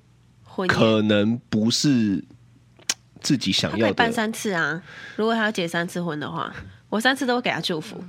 [0.68, 2.22] 可能不是
[3.22, 3.93] 自己想要的。
[3.93, 4.82] 办三次啊！
[5.15, 6.53] 如果他要结三次婚的话，
[6.89, 8.03] 我三次都会给他祝福。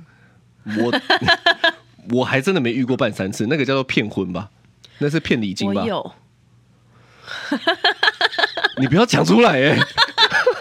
[0.63, 1.01] 我
[2.11, 4.49] 我还真的没遇过办三次，那个叫做骗婚吧？
[4.99, 5.81] 那是骗礼金吧？
[5.81, 6.13] 我有。
[8.77, 9.79] 你不要讲出来哎！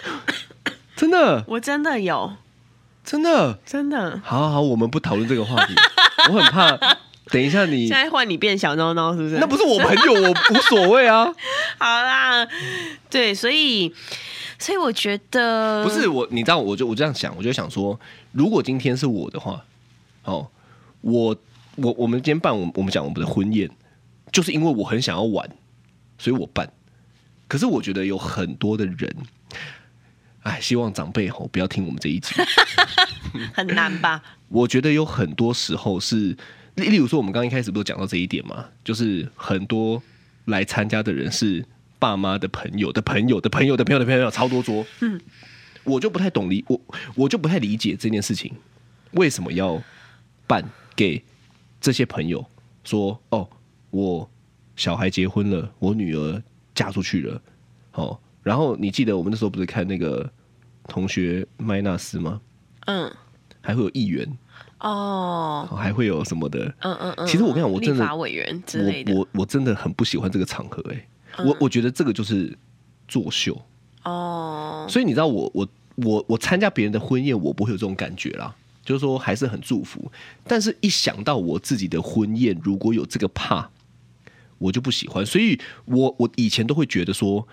[0.96, 2.36] 真的，我真的有，
[3.05, 4.20] 真的真的。
[4.22, 5.74] 好好好，我们不讨论这个话题，
[6.30, 6.78] 我很怕。
[7.26, 9.38] 等一下你，你现在换你变小孬孬是不是？
[9.38, 11.24] 那不是我朋友，我无所谓啊。
[11.78, 12.46] 好啦，
[13.09, 13.94] 对，所以，
[14.61, 17.98] 所以我觉得不是我，你知道，我就我这样想，我就想说，
[18.30, 19.64] 如果今天是我的话，
[20.24, 20.48] 哦，
[21.00, 21.34] 我
[21.76, 23.68] 我我们今天办我们我们讲我们的婚宴，
[24.30, 25.48] 就是因为我很想要玩，
[26.18, 26.70] 所以我办。
[27.48, 29.16] 可是我觉得有很多的人，
[30.42, 32.34] 哎，希望长辈吼不要听我们这一集，
[33.52, 34.22] 很难吧？
[34.48, 36.36] 我觉得有很多时候是。
[36.76, 38.64] 例例如说，我们刚刚一开始不是讲到这一点嘛？
[38.84, 40.00] 就是很多
[40.44, 41.62] 来参加的人是
[42.01, 44.84] 爸妈的朋友的朋友的朋友的朋友的朋友，超多桌。
[45.01, 45.20] 嗯，
[45.84, 46.80] 我就不太懂理我，
[47.14, 48.53] 我就不太理解这件事情，
[49.12, 49.80] 为什么要
[50.48, 50.64] 办
[50.96, 51.22] 给
[51.80, 52.44] 这些朋友
[52.82, 53.48] 说哦，
[53.90, 54.28] 我
[54.74, 56.42] 小孩结婚了，我女儿
[56.74, 57.40] 嫁出去了，
[57.92, 60.28] 哦，然后你记得我们那时候不是看那个
[60.88, 62.40] 同学麦纳斯吗？
[62.86, 63.14] 嗯，
[63.61, 64.26] 还会有议员。
[64.80, 66.64] 哦，还会有什么的？
[66.80, 67.26] 嗯嗯嗯。
[67.26, 70.94] 其实我跟你讲，我真的，立法委员之类的，我我我真的很不喜欢这个场合、欸。
[70.94, 72.57] 哎、嗯，我我觉得这个就是
[73.09, 73.61] 作秀。
[74.05, 74.87] 哦。
[74.89, 78.55] 所以你知道我，我我我我参加别人的婚宴，我不会有这种感觉啦。
[78.85, 80.11] 就是说，还是很祝福。
[80.45, 83.70] 但是一想到我自己的婚宴如果有这个怕，
[84.59, 85.24] 我就不喜欢。
[85.24, 87.47] 所以我我以前都会觉得说，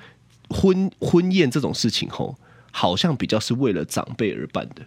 [0.50, 2.36] 婚婚宴这种事情，吼，
[2.72, 4.86] 好像比较是为了长辈而办的。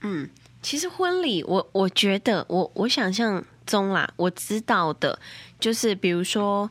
[0.00, 0.28] 嗯。
[0.60, 5.16] 其实婚礼，我我觉得，我我想象中啦，我知道的，
[5.60, 6.68] 就是比如说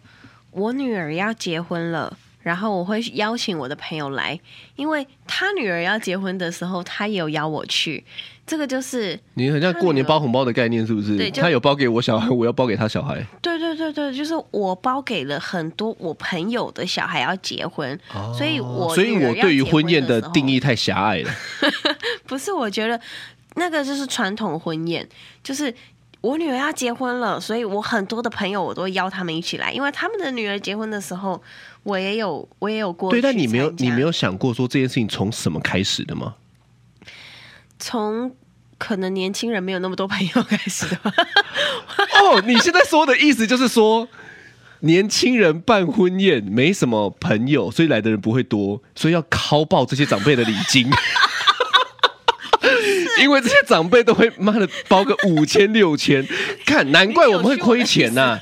[0.58, 4.39] 我女儿要结婚了，然后我会邀请我的朋友来，
[4.76, 8.03] 因为他女儿要结婚的时候，他也有邀我去。
[8.47, 11.16] 这个就是你很像过年包红包的概念，是不是？
[11.16, 13.24] 对，他有包给我小孩，我要包给他小孩。
[13.41, 21.32] 对对对对，就是我包给了很多我朋友的小孩要结婚，哦、所以我所以我对于婚宴的定义太狭隘了。
[22.26, 22.99] 不是，我觉得。
[23.60, 25.03] 那个就是传统婚宴，
[25.41, 25.74] 就是
[26.28, 31.41] 我女儿要结婚了，所以我很多的朋友我都邀他们一起来，因为他们的女儿结婚的时候，
[31.84, 33.09] 我也有我也有过。
[33.09, 36.36] 对，但你没有你没有想过说这件事情从什么开始的吗？
[37.80, 38.36] 从
[38.78, 41.13] 可能年轻人没有那么多朋友开始的吧。
[42.21, 44.09] 哦，你现在说的意思就是说，
[44.82, 50.89] 年轻人办婚宴没什么朋友，所以来的人不会多，所以要敲爆这些长辈的礼金。
[53.20, 56.26] 因为这些长辈都会妈的包个五千六千，
[56.65, 58.39] 看难怪我们会亏钱呐、啊！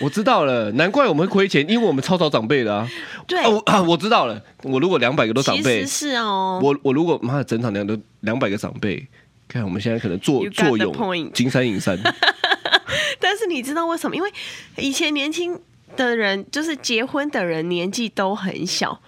[0.00, 2.88] 我知道了，难怪我们会亏钱，因为我们超找长辈的啊。
[3.26, 4.42] 对哦啊，我知道了。
[4.62, 6.58] 我如果两百个都长辈，是哦。
[6.62, 9.06] 我我如果妈的整场两都两百个长辈，
[9.46, 11.98] 看我们现在可能坐坐拥金山银山。
[13.20, 14.16] 但是你知道为什么？
[14.16, 14.32] 因为
[14.76, 15.60] 以前年轻
[15.96, 19.00] 的人就是结婚的人年纪都很小。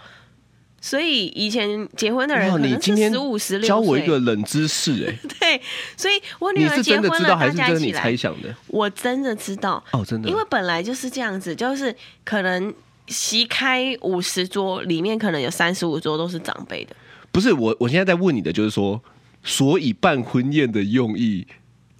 [0.84, 3.68] 所以以前结婚的人可能是十五十六岁。
[3.68, 5.18] 教我一个冷知识哎、欸。
[5.40, 5.62] 对，
[5.96, 8.52] 所以我女儿结婚了，知道还是真的你猜想的？
[8.66, 12.74] 我真的知道哦，真的，因为本来就是这样子，就是可能
[13.06, 16.96] 席开五十桌，里面可能有三十五桌都是长辈的。
[17.30, 19.00] 不是我，我现在在问你的就是说，
[19.44, 21.46] 所以办婚宴的用意，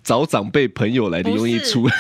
[0.03, 1.87] 找长辈朋友来的用意出。
[1.87, 1.95] 来。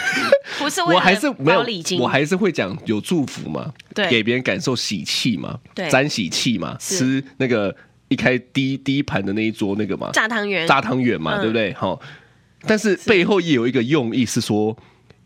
[0.59, 1.65] 不是， 我还是没有，
[1.99, 7.75] 我还是会讲有祝福嘛，对，给别人感受喜气嘛，对，沾喜气嘛，吃那个
[8.09, 11.73] 一开第一第一盘的那一桌那个嘛，炸汤圆，炸汤圆嘛，对不对？
[11.75, 12.01] 好，
[12.67, 14.77] 但是背后也有一个用意是说，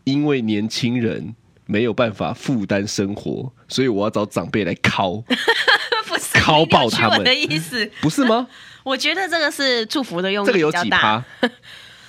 [0.05, 5.21] 因为年轻人没有办法负担生活，所以我要找长辈来敲，
[6.07, 7.23] 不是拷爆他们。
[7.23, 8.47] 的意思，不是吗？
[8.83, 11.23] 我觉得这个是祝福的用意，这个有几趴？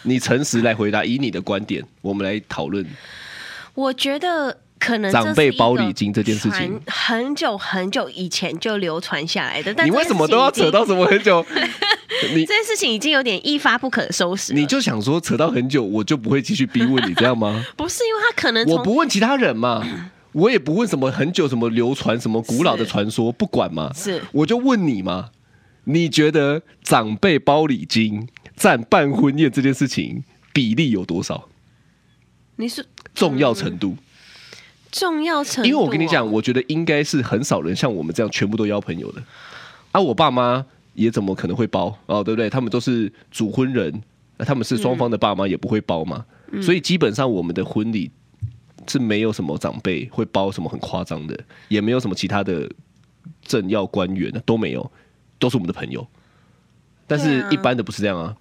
[0.02, 2.84] 你诚实来回答，以你的观点，我们来讨论。
[3.74, 9.72] 我觉得可能长辈包礼金这件事情，很久很久以前就流传下来的。
[9.72, 11.44] 但你为什么都要扯到什么很久？
[12.34, 14.52] 你这件事情已经有点一发不可收拾。
[14.52, 17.64] 你就想说扯到很久，我就不会继续逼问你这样吗？
[17.76, 19.86] 不是，因为他可能我不问其他人嘛，
[20.32, 23.92] 我也不问什么很久什么流传什么古老的传说，不管嘛。
[23.94, 25.28] 是，我就问你嘛，
[25.84, 28.26] 你觉得长辈包礼金
[28.58, 31.48] 占办婚宴这件事情比例有多少？
[32.56, 32.84] 你是
[33.14, 33.96] 重要程度，
[34.90, 39.22] 重要程度，因为我跟你讲，我觉得应该是很少人像我们这样全部都邀朋友的。
[39.92, 42.22] 啊，我爸妈也怎么可能会包哦？
[42.24, 42.50] 对不对？
[42.50, 44.02] 他们都是主婚人，
[44.38, 46.26] 他们是双方的爸妈也不会包嘛。
[46.60, 48.10] 所以基本上我们的婚礼
[48.88, 51.38] 是没有什么长辈会包什么很夸张的，
[51.68, 52.68] 也没有什么其他的
[53.42, 54.90] 政要官员的都没有，
[55.38, 56.04] 都是我们的朋友。
[57.06, 58.36] 但是一般的不是这样啊，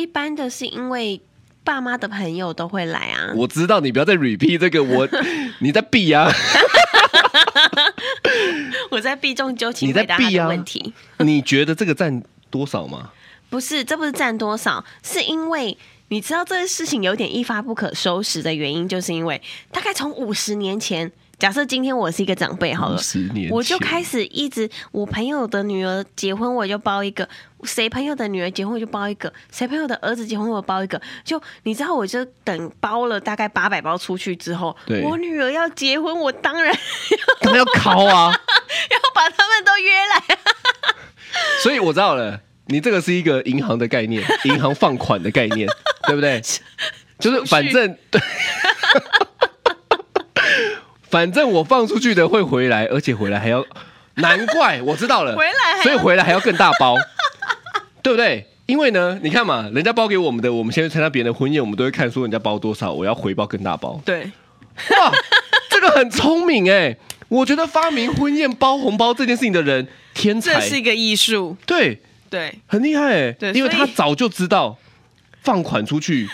[0.00, 1.20] 一般的是因为。
[1.62, 3.32] 爸妈的朋友都会来啊！
[3.36, 5.06] 我知道你不要再 repeat 这个，我
[5.60, 6.26] 你在避啊！
[8.90, 10.94] 我在避重就轻你在避啊问题。
[11.18, 13.10] 你觉得这个占多少吗？
[13.50, 15.76] 不是，这不是占多少，是因为
[16.08, 19.40] 你知道这件事情有点一发不可收拾的原因，就是因为
[19.70, 21.12] 大概从五十年前。
[21.40, 23.00] 假设今天我是一个长辈好了，
[23.50, 27.26] 我就开始一直我朋友的女儿结婚我就包一个，
[27.64, 36.76] 谁朋友的女儿结婚我就包一个，谁朋友的儿子结婚我包一个，就你知道我就等包了大概八百包出去之后，我女儿要结婚我当然
[37.44, 38.30] 要要考啊，
[38.92, 40.38] 要把他们都约来，
[41.62, 45.66] 所以我知道了，你这个是一个银行的概念，银行放款的概念，
[46.06, 46.42] 对不对？
[47.18, 48.20] 就是反正对。
[51.10, 53.64] 反正我放出去的会回来，而且回来还要，
[54.14, 56.94] 难怪我知道了，回来，所以回来还要更大包，
[58.02, 58.46] 对不对？
[58.66, 64.00] 因为呢，你看嘛，人家包给我们的，我们先去参加别人的婚宴，我们都会看说人家包多少，我要回报更大包。
[64.04, 64.22] 对，
[64.90, 65.12] 哇，
[65.68, 66.96] 这个很聪明哎，
[67.28, 72.00] 我觉得发明婚宴包红包这件事情的人天才，这是一个艺术，对。
[72.30, 74.78] 对，很厉害哎，对，因为他早就知道
[75.42, 76.28] 放款出去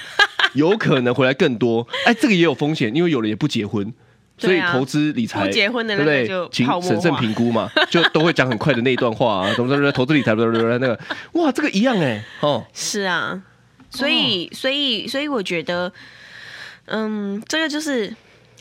[0.53, 3.91] 有可能回来更多，哎，这个也有风险，因为有人也不结婚。
[4.39, 6.49] 所以投资理财，不结婚的那个就？
[6.51, 10.99] 请审慎评估嘛， 就都会讲很快的那一段话啊，怎么怎么投资理财，那个
[11.33, 13.43] 哇，这个一样哎，哦，是啊，
[13.91, 15.91] 所以所以所以我觉得，
[16.87, 18.15] 嗯，这个就是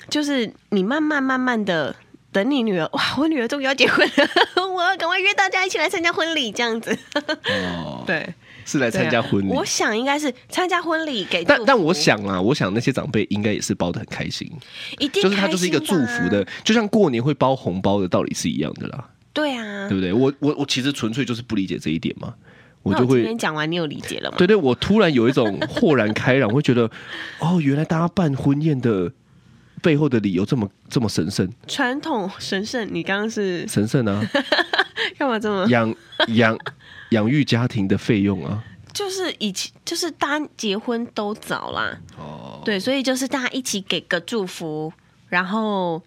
[0.10, 1.96] 就是你慢慢慢慢的
[2.32, 8.34] 等你女儿，哇，我女儿终于要结婚了， 我要赶快约大家一起来参加婚礼，这样子，哦， 对。
[8.66, 11.44] 是来参加婚礼，我想应该是参加婚礼给。
[11.46, 14.52] 但但我想啊，我想那些长辈应该也是包的很开心，
[14.98, 19.10] 一定就是他就是一个祝福的，就像过年会包红包的道理是一样的啦。
[19.32, 20.12] 对啊，对不对？
[20.12, 22.34] 我我我其实纯粹就是不理解这一点嘛，
[22.82, 23.18] 我就会。
[23.18, 24.38] 今天讲完，你有理解了吗？
[24.38, 26.90] 对对，我突然有一种豁然开朗，会觉得
[27.40, 29.12] 哦，原来大家办婚宴的
[29.82, 32.88] 背后的理由这么这么神圣，传统神圣。
[32.92, 34.26] 你刚刚是神圣啊？
[35.20, 35.94] 干嘛这么养
[36.30, 36.58] 养？
[37.16, 38.62] 养育家庭的费用啊，
[38.94, 44.92] 就是以前就是大家结婚都早啦，哦，对，所以就是大家一起给个祝福，
[45.30, 46.02] 然后，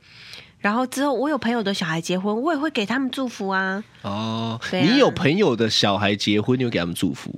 [0.59, 3.83] 然后之后我有朋友的小孩结婚，我也会给他们祝福啊。
[4.03, 7.35] 哦，啊、你有朋友的小孩结婚，你会给他们祝福？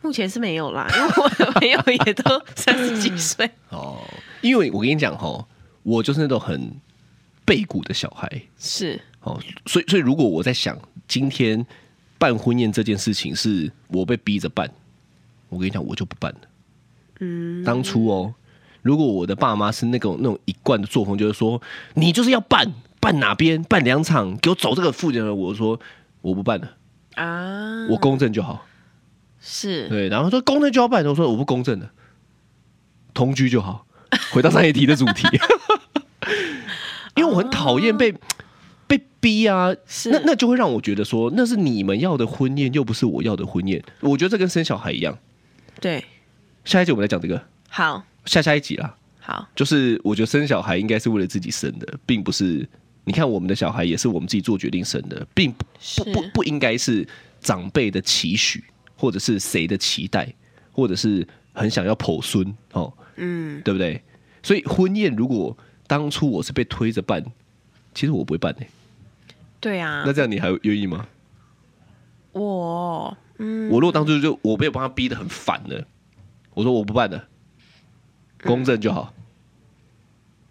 [0.00, 3.48] 目前是没有啦， 因为我的朋友也都三十几岁。
[3.70, 3.98] 哦，
[4.40, 5.46] 因为我跟你讲哈，
[5.82, 6.72] 我就是那种很
[7.44, 8.28] 背骨的小孩。
[8.58, 10.76] 是哦，所以所以如果我在想
[11.06, 11.64] 今天
[12.22, 14.70] 办婚宴这件事情是我被逼着办，
[15.48, 16.38] 我跟你讲，我就不办了。
[17.18, 18.32] 嗯，当初哦，
[18.80, 21.60] 如果我的爸妈是那种那种一贯的作风，就是说
[21.94, 25.80] 你就是要办办哪边办两场，给我走这个附近的，我说
[26.20, 26.76] 我不办了。
[27.16, 28.64] 啊，我公正就好。
[29.40, 29.88] 是。
[29.88, 31.90] 对，然后说公正就要办，我说我不公正的，
[33.12, 33.84] 同居就好。
[34.30, 35.26] 回到上一题的主题，
[37.16, 38.14] 因为我很讨厌被
[39.22, 43.82] 逼啊，是那那就会让我觉得说那是你们要的婚宴，又不是我要的婚宴。
[44.00, 45.16] 我觉得这跟生小孩一样。
[45.80, 46.04] 对，
[46.64, 47.42] 下一集我们来讲这个。
[47.68, 48.94] 好，下下一集啦。
[49.20, 52.68] 好，就是我觉得生小孩应该是为了自己生的，并不是
[53.04, 55.64] 你看我们的小孩也是我们自己做决定生的，并不
[55.96, 57.08] 不不不应该是
[57.40, 58.62] 长辈的期许。
[58.94, 60.32] 或者是谁的期待，
[60.70, 64.00] 或者是很想要剖孙哦，嗯，对不对？
[64.44, 65.56] 所以婚宴如果
[65.88, 67.20] 当初我是被推着办，
[67.96, 68.66] 其实我不会办呢。
[69.62, 71.06] 对啊，那这样你还愿意吗？
[72.32, 75.86] 我，嗯，我如果当初就我被我帮他逼得很烦了，
[76.54, 77.28] 我说我不办了，
[78.42, 79.14] 公正就好。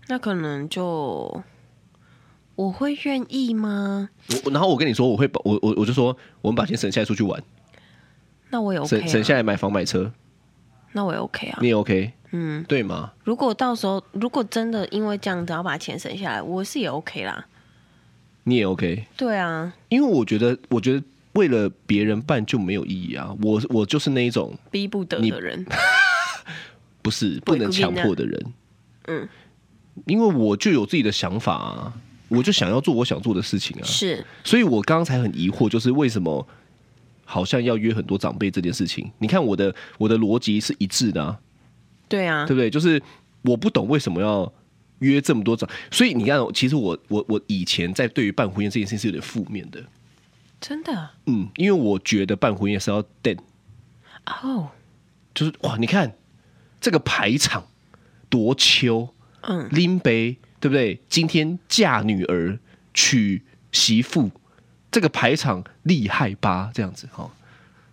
[0.08, 1.44] 那可能就
[2.56, 4.10] 我会愿意吗？
[4.46, 7.44] 我然后我跟你说，我会把我我我就说，我们把钱省下来出去玩。
[8.50, 10.14] 那我也 OK，省省下来买房买车，
[10.94, 11.60] 那我也 OK 啊。
[11.62, 13.12] 你也 OK，嗯，对吗？
[13.26, 17.46] 如果到时候如果真的因为这样子要把钱省下来，我是也 OK 啦。
[18.52, 23.34] 你也 OK，对啊，因为我觉得，我觉得为了别人办就没有意义啊。
[23.42, 25.66] 我我就是那一种逼不得的人，
[27.02, 28.46] 不是不能强迫的人。
[29.08, 29.28] 嗯，
[30.06, 31.94] 因为我就有自己的想法啊，
[32.28, 33.84] 我就想要做我想做的事情啊。
[33.86, 36.46] 是，所以我刚刚才很疑惑，就是为什么？
[37.24, 41.40] 好像要约很多长辈这件事情，你看我的我的逻辑是一致的啊，
[42.10, 42.70] 对啊，对不对？
[42.70, 43.02] 就是
[43.44, 44.52] 我不懂为什么要
[45.02, 49.84] 约这么多场，所以你看，其实我我我以前在对于办婚宴这件事情是有点负面的，
[50.60, 53.36] 真的，嗯，因为我觉得办婚宴是要等，
[54.26, 54.70] 哦，
[55.36, 56.16] 就是哇，你看
[56.80, 57.68] 这个排场
[58.30, 61.02] 多秋，嗯，拎杯对不对？
[61.08, 62.58] 今天嫁女儿
[62.94, 64.32] 娶媳妇。
[64.92, 66.70] 这个排场厉害吧？
[66.74, 67.32] 这样子哈，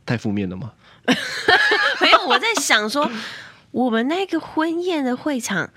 [0.05, 0.73] 太负面了吗？
[2.03, 3.09] 没有，我在想说，
[3.71, 5.71] 我们那个婚宴的会场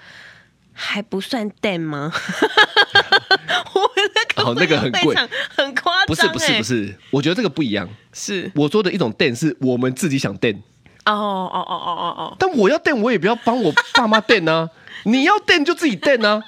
[0.82, 2.12] 还不算 den 吗？
[3.74, 5.16] 我们那个那个很贵，
[5.56, 6.08] 很夸张。
[6.08, 7.88] 不是不是不是，我觉得这个不一样。
[8.12, 10.58] 是我说的一种 den，是我们自己想 den。
[11.06, 12.36] 哦哦哦哦哦哦。
[12.40, 14.70] 但我要 den，我也不要帮我爸妈 den 啊。
[15.06, 16.44] 你要 den 就自己 den 啊。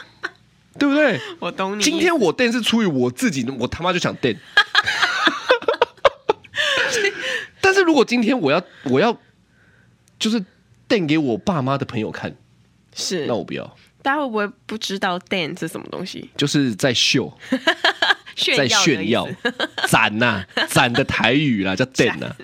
[0.79, 1.21] 对不对？
[1.39, 1.83] 我懂你。
[1.83, 4.35] 今天我电是出于我自己，我他妈就想电。
[7.61, 9.15] 但是如果今天我要我要
[10.17, 10.43] 就是
[10.87, 12.35] 电给我爸妈的朋友看，
[12.95, 13.77] 是那我不要。
[14.03, 16.29] 大家会不会不知道电是什么东西？
[16.37, 17.35] 就是在秀，
[18.55, 19.27] 在炫耀，
[19.89, 22.35] 展呐，展的台语啦，叫电呐。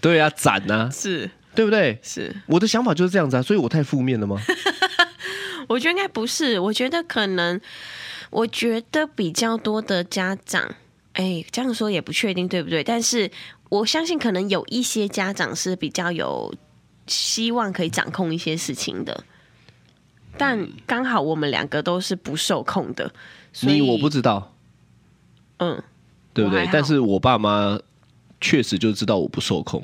[0.00, 1.96] 对啊，展呐，是对不对？
[2.02, 4.40] 是我的想法就是这样子啊，所以我太负面了吗？
[5.68, 7.60] 我觉得应该不是，我觉得可能，
[8.30, 10.74] 我觉得比较多的家长，
[11.14, 12.82] 哎，这样说也不确定对不对？
[12.82, 13.30] 但是
[13.68, 16.52] 我相信，可能有一些家长是比较有
[17.06, 19.24] 希望可以掌控一些事情的，
[20.36, 23.12] 但刚好我们两个都是不受控的。
[23.52, 24.54] 所以你我不知道，
[25.58, 25.82] 嗯，
[26.32, 26.68] 对不对？
[26.72, 27.78] 但是我爸妈
[28.40, 29.82] 确实就知道我不受控。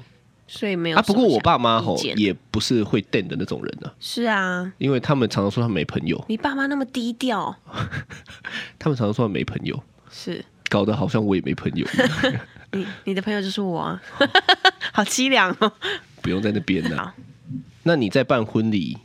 [0.51, 1.03] 所以没有啊。
[1.03, 3.95] 不过我爸妈吼也不是会电的那种人呢、啊。
[4.01, 6.25] 是啊，因为他们常常说他没朋友。
[6.27, 7.55] 你爸妈那么低调，
[8.79, 9.79] 他们常常说他没朋友，
[10.11, 11.87] 是搞得好像我也没朋友。
[12.73, 14.03] 你你的朋友就是我啊，
[14.93, 15.71] 好凄凉哦。
[16.23, 17.13] 不用在那边呢。
[17.83, 18.97] 那你在办婚礼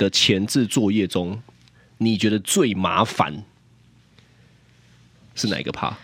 [0.00, 1.42] 的前置作业中，
[1.98, 3.44] 你觉得最麻烦
[5.34, 5.94] 是哪一个趴？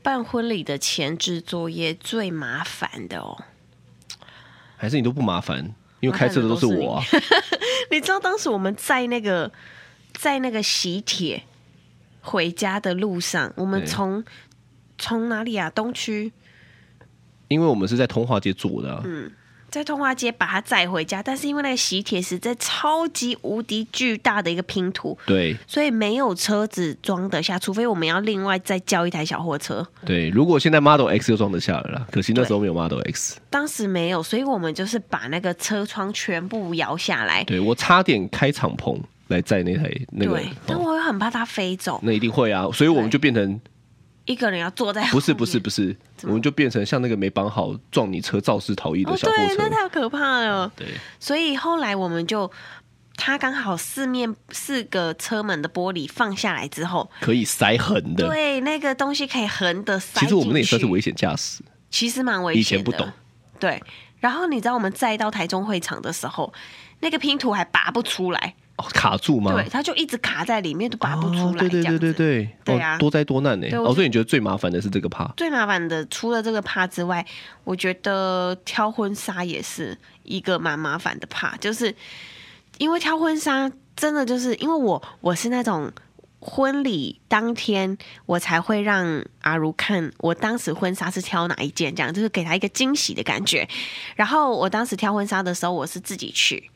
[0.00, 3.42] 办婚礼的前置作业最麻烦的哦。
[4.76, 7.04] 还是你都不麻烦，因为开车的都是我啊。
[7.90, 9.50] 你， 你知道当时我们在那个
[10.12, 11.42] 在那个喜帖
[12.20, 14.24] 回家的路上，我们从
[14.96, 15.68] 从哪里啊？
[15.68, 16.32] 东区。
[17.48, 19.02] 因为我们是在通化街做的啊。
[19.04, 19.32] 嗯。
[19.70, 29.86] 在通化街把它载回家，但是因为那个喜帖是在超级无敌巨大的一个拼图，对，所以没有车子装得下，除非我们要另外再叫一台小货车。
[30.04, 33.38] 对，如果现在 Model X 就装得下了啦，可惜那时候没有 Model X。
[33.48, 37.44] 当时没有，所以我们就是把那个车窗全部摇下来。
[37.44, 38.98] 对，我差点开敞篷
[39.28, 42.00] 来载那台那个，对，但我又很怕它飞走。
[42.02, 43.60] 那一定会啊，所以我们就变成。
[44.30, 49.68] 一个人要坐在不是不是不是，我们就变成像那个没绑好撞你车肇事逃逸的哦，小货对，那。
[49.68, 50.70] 太可怕了。
[50.76, 50.86] 对，
[51.18, 52.48] 所以后来我们就，
[53.16, 58.28] 他刚好四面四个车门的玻璃放下来之后，可以塞横的。
[58.28, 60.20] 对，那个东西可以横的塞。
[60.20, 61.62] 其实我们那也算是危险驾驶。
[61.90, 62.60] 其实蛮危险的。
[62.60, 63.10] 以前不懂。
[63.58, 63.82] 对，
[64.20, 66.52] 然后你知道我们载到台中会场的时候，
[67.00, 68.54] 那个拼图还拔不出来。
[68.80, 69.52] 哦，卡住吗？
[69.52, 71.52] 对，它就一直卡在里面，都拔不出来。
[71.52, 73.66] 哦、对对对对对，对多灾多难呢。
[73.76, 75.30] 哦，所以你觉得最麻烦的是这个趴？
[75.36, 77.24] 最麻烦的，除了这个趴之外，
[77.64, 81.94] 我觉得挑婚纱也是一个蛮麻烦的趴，就是
[82.78, 85.92] 因为挑婚纱真的就是因为我我是那种
[86.40, 93.68] 婚礼当天我才会让阿如看我当时婚纱是挑哪一件，这样就是给他一个惊喜的感觉。
[94.16, 96.70] 然后我当时挑婚纱的时候，我是自己去。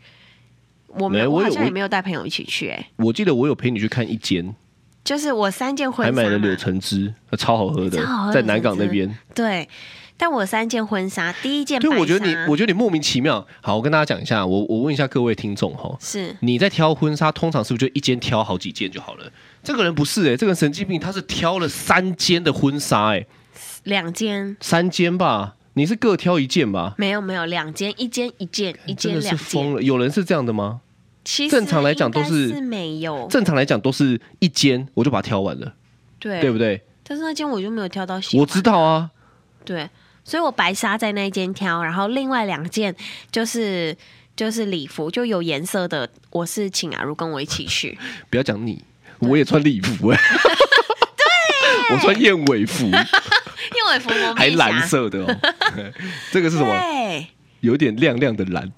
[0.99, 2.87] 我没，我好像也没有带朋友一起去哎、欸。
[2.97, 4.55] 我记得我有陪你去看一间，
[5.05, 7.99] 就是我三件婚纱，还买了柳橙汁，超好喝的，
[8.33, 9.13] 在南港那边。
[9.35, 9.69] 对，
[10.17, 13.47] 但我三件婚纱，第一件对，我觉得你，我觉得你莫名其妙。
[13.61, 19.31] 好，我跟大家讲一下，我我问一下各位听众哈，是你在挑婚纱，通常是不是就一间挑好几件就好了？
[19.63, 23.27] 这个人不是哎、欸，这个神经病，他是挑了三间的婚纱哎、欸，
[23.83, 25.55] 两间，三间吧。
[25.75, 26.95] 你是各挑一件吧？
[26.97, 29.31] 没有没有，两间，一间一件，一间两件。
[29.31, 30.81] 真的是疯了，有人是这样的吗？
[31.25, 33.27] 其实正常来讲都是，是没有。
[33.31, 35.75] 正常来讲都是一间，我就把它挑完了，
[36.19, 36.83] 对对不对？
[37.03, 38.41] 但是那间我就没有挑到喜欢。
[38.41, 39.11] 我知道啊，
[39.65, 39.89] 对，
[40.25, 42.95] 所以我白纱在那一间挑，然后另外两件
[43.33, 43.97] 就是
[44.37, 47.99] 就是礼服，就有颜色的，我是请阿如跟我一起去。
[48.31, 48.85] 不要讲你，
[49.19, 50.23] 我也穿礼服哎、欸，
[51.17, 52.89] 对，我穿燕尾服。
[54.37, 55.41] 还蓝色的哦，
[56.33, 56.71] 这个是什么？
[56.73, 57.27] 对，
[57.61, 58.71] 有点亮亮的蓝，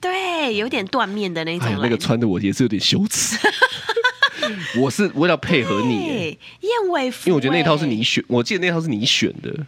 [0.00, 1.68] 对，有点缎面的那种。
[1.80, 3.36] 那个穿的我也是有点羞耻。
[4.78, 9.66] 我是为了配合你，燕尾服，因为我觉得那套是你选，我记得那套是你选的。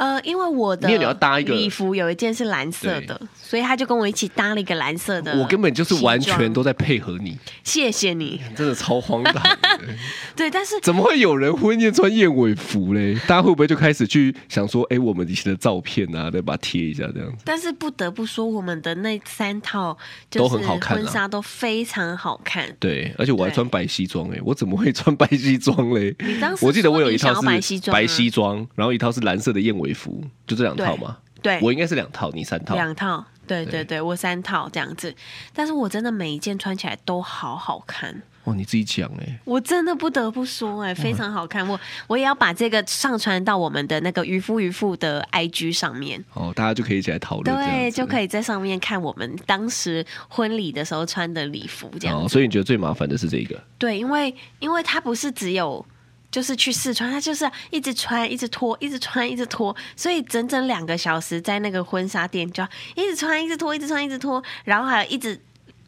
[0.00, 5.38] 呃，因为我的因为你要搭一个礼服，有一件是蓝色的，所以他就跟我一起搭了一个蓝色的。
[5.38, 7.36] 我根本就是完全都在配合你。
[7.62, 9.42] 谢谢你， 真的超荒唐。
[10.34, 13.14] 对，但是怎么会有人婚宴穿燕尾服嘞？
[13.28, 17.42] 大家会不会就开始去想说，哎、欸，我们以前的照片啊，再把它贴一下这样子？
[17.44, 19.94] 但是不得不说，我们的那三套
[20.30, 22.66] 都很好看，婚纱都非常好看。
[22.78, 26.16] 对，而且我还穿白西装哎，我怎么会穿白西装嘞？
[26.20, 31.16] 你当时我记得我有一套是白西装，白西装，然后一套是蓝色的燕尾服，就这两套吗。
[31.42, 32.74] 对，我应该是两套，你三套。
[32.74, 35.14] 两套，对对对，我三套这样子。
[35.54, 38.22] 但是我真的每一件穿起来都好好看。
[38.44, 41.66] 哦，你自己讲哎，我真的不得不说哎，非常好看。
[41.66, 46.22] 我我也要把这个上传到我们的那个渔夫渔妇的 IG 上面。
[46.34, 47.56] 哦，大家就可以一起来讨论。
[47.56, 52.22] 对，就可以在上面看我们当时婚礼的时候穿的礼服这样。
[52.22, 53.58] 哦，所以你觉得最麻烦的是这个？
[53.78, 55.82] 对，因为因为它不是只有。
[56.30, 65.40] 就是去试穿，他就是一直穿，一直脱，一直穿，一直脱，所以整整两个小时在那个婚纱店就要一直穿，一直脱，一直穿，一直脱，然后还有一直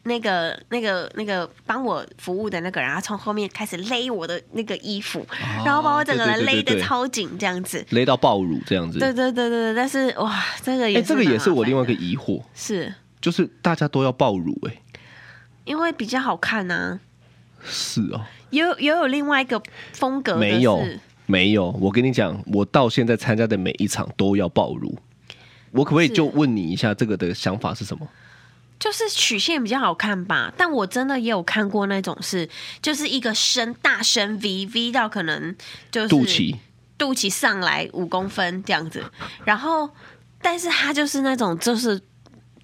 [0.03, 8.99] 那个那个那个帮我服务的那个人，他从后面开始勒我的那个衣服，哦、然后把我整个人勒的超紧，这样子勒到爆乳这样子。
[8.99, 14.81] 对对对对对，但是哇，这个也这个也是我另外一个疑惑，是就是大家都要爆乳哎、欸，
[15.63, 16.99] 因为比较好看呐、啊。
[17.63, 18.25] 是哦。
[18.53, 19.61] 有有有另外一个
[19.93, 20.81] 风格的，没有
[21.25, 21.71] 没有。
[21.81, 24.97] 我跟你讲，我到现在参加的每一场都要爆乳。
[25.71, 28.07] 我可不可以就问你一下，这个的想法是什么？
[28.79, 30.53] 就是曲线比较好看吧。
[30.55, 32.47] 但我真的也有看过那种是，
[32.81, 35.55] 就是一个深大深 V V 到可能
[35.89, 36.55] 就是肚脐
[36.97, 39.03] 肚脐上来五公分这样子。
[39.45, 39.89] 然后，
[40.41, 41.99] 但是它就是那种就是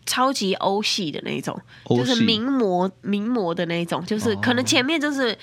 [0.06, 5.36] 超级欧系的那种，就是名模名模的那种，就是可能前面就是。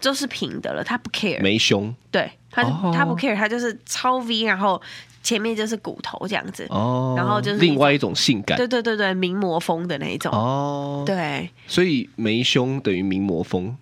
[0.00, 4.80] 就是平的了，他不 care，没胸，对他、哦、他不 care，他就是超 V，然后
[5.22, 13.76] 前面就是骨头这样子，哦，然后就是另外一种性感，对对对对，名模风的那一种，哦，对，所以没胸等于名模风，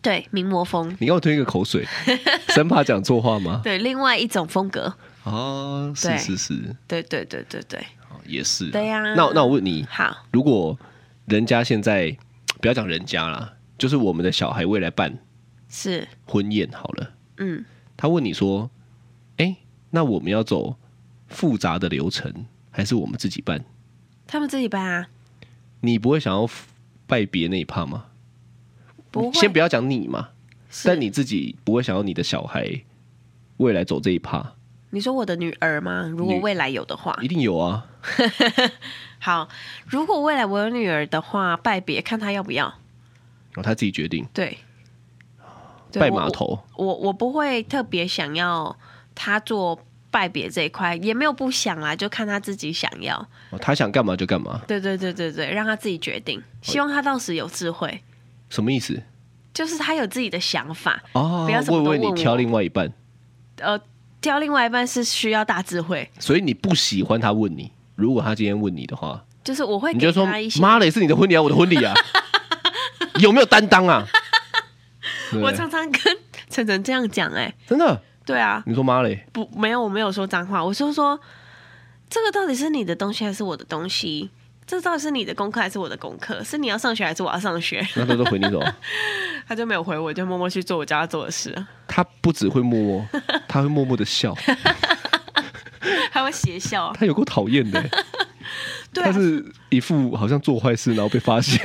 [0.00, 1.86] 对，名模风，你给我吞一个口水，
[2.48, 3.60] 生怕讲错话吗？
[3.64, 4.94] 对，另外一种风格，
[5.24, 7.84] 哦，是是是，对对对对对，
[8.24, 10.78] 也是，对呀、啊，那那我问你，好，如果
[11.26, 12.16] 人家现在
[12.60, 15.18] 不要讲人家啦，就是我们的小孩未来办。
[15.70, 17.64] 是婚宴好了，嗯，
[17.96, 18.68] 他问你说，
[19.36, 19.56] 哎、欸，
[19.90, 20.76] 那我们要走
[21.28, 23.64] 复杂的流程，还是我们自己办？
[24.26, 25.08] 他们自己办啊。
[25.80, 26.46] 你不会想要
[27.06, 28.06] 拜别那一趴吗？
[29.10, 30.30] 不会，先不要讲你嘛，
[30.84, 32.82] 但你自己不会想要你的小孩
[33.58, 34.54] 未来走这一趴？
[34.90, 36.12] 你说我的女儿吗？
[36.16, 37.86] 如果未来有的话，一定有啊。
[39.20, 39.48] 好，
[39.86, 42.66] 如果未来我有女儿的话，拜别看她要不要，
[43.54, 44.26] 哦，她自己决定。
[44.34, 44.58] 对。
[45.98, 48.76] 拜码头，我我，我不会特别想要
[49.14, 49.78] 他做
[50.10, 53.16] 拜别这一块，也没有不想啊，就看他自己想要。
[53.50, 54.60] 哦，他想干嘛就干嘛。
[54.68, 56.42] 对对对对对，让他自己决定。
[56.62, 58.02] 希望他到时有智慧。
[58.48, 59.02] 什么意思？
[59.52, 61.90] 就是他有自己的想法哦，不要什么问我。
[61.90, 62.92] 为你挑另外一半。
[63.58, 63.78] 呃，
[64.20, 66.08] 挑另外一半是需要大智慧。
[66.18, 67.72] 所以你不喜欢他问你？
[67.96, 70.26] 如果他今天问你的话，就是我会给你就说。
[70.60, 71.92] 妈嘞，是你的婚礼啊，我的婚礼啊，
[73.20, 74.06] 有没有担当啊？
[75.42, 76.16] 我常常跟
[76.48, 78.02] 晨晨这样讲，哎，真的。
[78.26, 79.26] 对啊，你说妈嘞？
[79.32, 80.62] 不，没有，我没有说脏话。
[80.64, 81.18] 我说说，
[82.08, 84.30] 这个到底是你的东西还是我的东西？
[84.66, 86.44] 这到底是你的功课还是我的功课？
[86.44, 87.84] 是你要上学还是我要上学？
[87.96, 88.62] 那他都回你走，
[89.48, 91.52] 他就没有回我，就默默去做我叫他做的事。
[91.88, 93.08] 他不只会默默，
[93.48, 94.32] 他会默默的笑，
[96.12, 96.92] 他会邪笑。
[96.92, 97.82] 他有够讨厌的，
[98.92, 101.60] 对啊，他是一副好像做坏事然后被发现，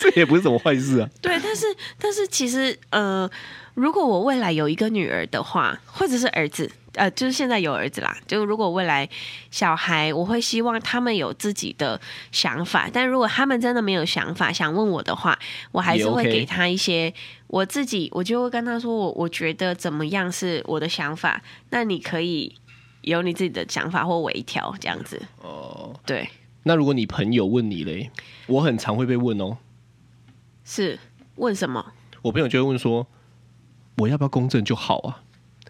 [0.00, 1.08] 这也不是什么坏事啊。
[1.22, 1.66] 对，但是
[1.98, 3.28] 但是其实呃。
[3.74, 8.14] 如果我未来有一个女儿的话，或者是儿子，呃，就是现在有儿子啦。
[8.26, 9.08] 就如果未来
[9.50, 11.98] 小孩，我会希望他们有自己的
[12.30, 12.90] 想法。
[12.92, 15.38] 但如果他们真的没有想法，想问我的话，
[15.70, 17.14] 我还是会给他一些
[17.46, 21.40] 我自己，我就会跟他说，我我觉得怎么样是我的想法。
[21.70, 22.54] 那你可以
[23.02, 25.22] 有你自己的想法或微调这样子。
[25.40, 26.28] 哦，对。
[26.64, 28.10] 那如果你朋友问你嘞，
[28.46, 29.56] 我很常会被问哦。
[30.64, 30.98] 是
[31.40, 31.92] 问什么？
[32.22, 33.06] 我朋友就会问说。
[33.96, 35.20] 我要不要公证就好啊？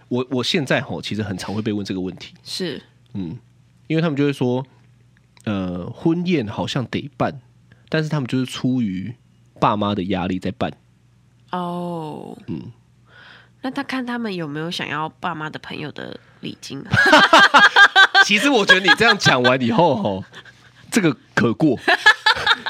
[0.06, 2.32] 我我现在吼，其实很常会被问这个问题。
[2.44, 2.80] 是，
[3.12, 3.36] 嗯，
[3.88, 4.64] 因为他们就会说，
[5.46, 7.40] 呃，婚宴好像得办，
[7.88, 9.16] 但是他们就是出于
[9.58, 10.72] 爸妈的压力在办。
[11.50, 12.70] 哦，嗯，
[13.62, 16.90] 那他看他们有没有想要爸妈的朋友的礼金啊？
[18.24, 20.24] 其实我觉得你这样讲完以后，吼，
[20.88, 21.76] 这个可过。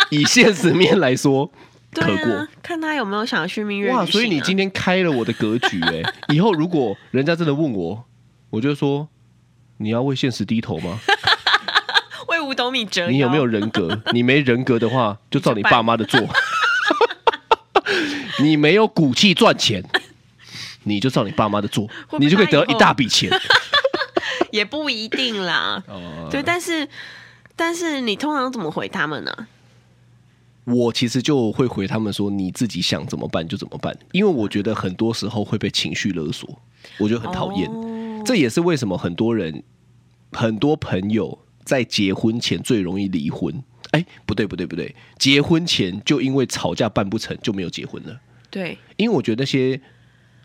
[0.08, 1.52] 以现实面来说。
[1.92, 4.06] 可过、啊，看他有没有想要去蜜月、啊、哇！
[4.06, 8.04] 所以你今天开了我的格局哎、欸，以后如果人家真的问我，
[8.50, 9.08] 我就说
[9.78, 11.00] 你要为现实低头吗？
[12.28, 13.10] 为五斗米折腰。
[13.10, 14.00] 你有没有人格？
[14.12, 16.20] 你没人格的话，就照你爸妈的做。
[18.38, 19.82] 你没有骨气赚钱，
[20.84, 21.88] 你就照你爸妈的做，
[22.20, 23.28] 你就可以得到一大笔钱。
[24.52, 25.82] 也不一定啦。
[26.30, 26.88] 对，但是
[27.56, 29.46] 但是你通常怎么回他们呢？
[30.70, 36.48] 我其实就会回他们说：“你自己想怎么办就怎么办。”因为我觉得很多时候会被情绪勒索，
[36.98, 37.68] 我觉得很讨厌。
[37.68, 38.24] Oh.
[38.24, 39.62] 这也是为什么很多人、
[40.32, 43.62] 很多朋友在结婚前最容易离婚。
[43.92, 48.20] 哎，不对，不对，不对，结婚前就因为吵架办不成就没有结婚了。
[48.48, 49.80] 对，因为我觉得那些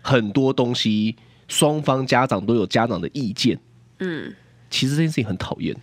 [0.01, 1.15] 很多东西，
[1.47, 3.59] 双方家长都有家长的意见。
[3.99, 4.33] 嗯，
[4.71, 5.75] 其实这件事情很讨厌，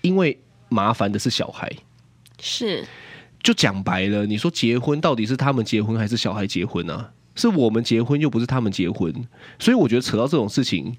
[0.00, 0.38] 因为
[0.70, 1.70] 麻烦的是小孩。
[2.40, 2.86] 是。
[3.44, 7.12] 就讲白了，你说结婚到底是他们结婚还是小孩结婚啊？
[7.36, 9.12] 是我们结婚又不是他们结婚，
[9.58, 10.96] 所以我觉得扯到这种事情，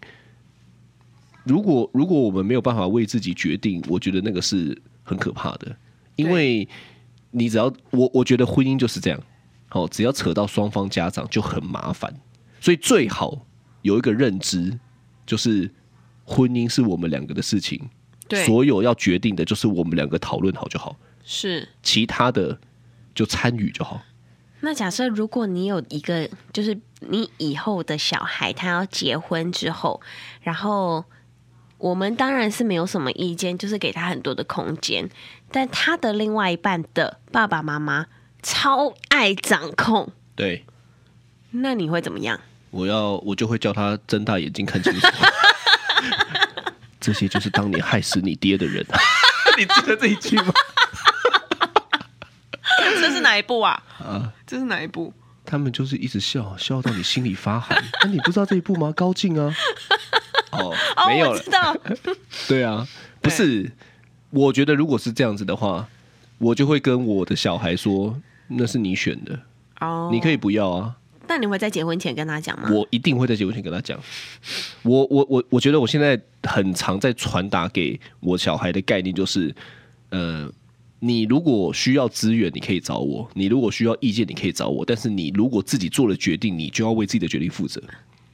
[1.44, 5.76] 如果如果我们没有办法为自己决定，我觉得那个是很可怕的。
[6.18, 6.68] 因为
[7.32, 9.20] 你只要我我觉得婚姻就是这样，
[9.72, 12.14] 哦，只要扯到双方家长就很麻烦，
[12.62, 13.46] 所以最好
[13.82, 14.78] 有一个认知，
[15.26, 15.74] 就是
[16.26, 17.82] 婚姻是我们两个的事情，
[18.28, 20.96] 对，所有要决定的就是我们两个讨论好就好。
[21.26, 22.60] 是，其他的
[23.16, 24.02] 就参与就好。
[24.62, 30.00] 那假设如果你有一个，就是你以后的小孩他要结婚之后，
[30.42, 31.04] 然后
[31.78, 35.10] 我们当然是没有什么意见，就是给他很多的空间。
[35.52, 38.08] 但他的另外一半的爸爸妈妈
[38.42, 40.66] 超爱掌控，对，
[41.52, 42.40] 那你会怎么样？
[42.72, 45.08] 我要我就会叫他睁大眼睛看清楚，
[47.00, 48.86] 这些就是当年害死你爹的人。
[49.58, 50.52] 你记得这一句吗？
[53.02, 53.82] 这是哪一部啊？
[54.00, 55.14] 啊，这是哪一部？
[55.46, 57.78] 他们就是一直笑，笑到你心里发寒。
[58.02, 58.92] 那、啊、你不知道这一部吗？
[58.94, 59.56] 高进啊。
[60.52, 60.74] 哦，
[61.08, 61.40] 没有了。
[61.40, 61.76] 知道。
[62.48, 62.88] 对啊，
[63.22, 63.72] 不是。
[64.32, 65.88] 我觉得如果是这样子的话，
[66.40, 69.40] 我就会跟我的小孩说，那是你选的。
[69.80, 70.10] 哦。
[70.12, 70.96] 你可以不要啊。
[71.28, 72.70] 那你会在结婚前跟他讲吗？
[72.72, 74.00] 我一定会在结婚前跟他讲。
[74.82, 79.54] 我我我我觉得我现在很常在传达给我小孩的概念就是，
[80.10, 80.52] 呃。
[81.00, 84.84] 你如果需要资源，你可以找我；你如果需要意见，你可以找我。
[84.86, 87.82] 但是你如果自己做了决定，你就要为自己的决定负责。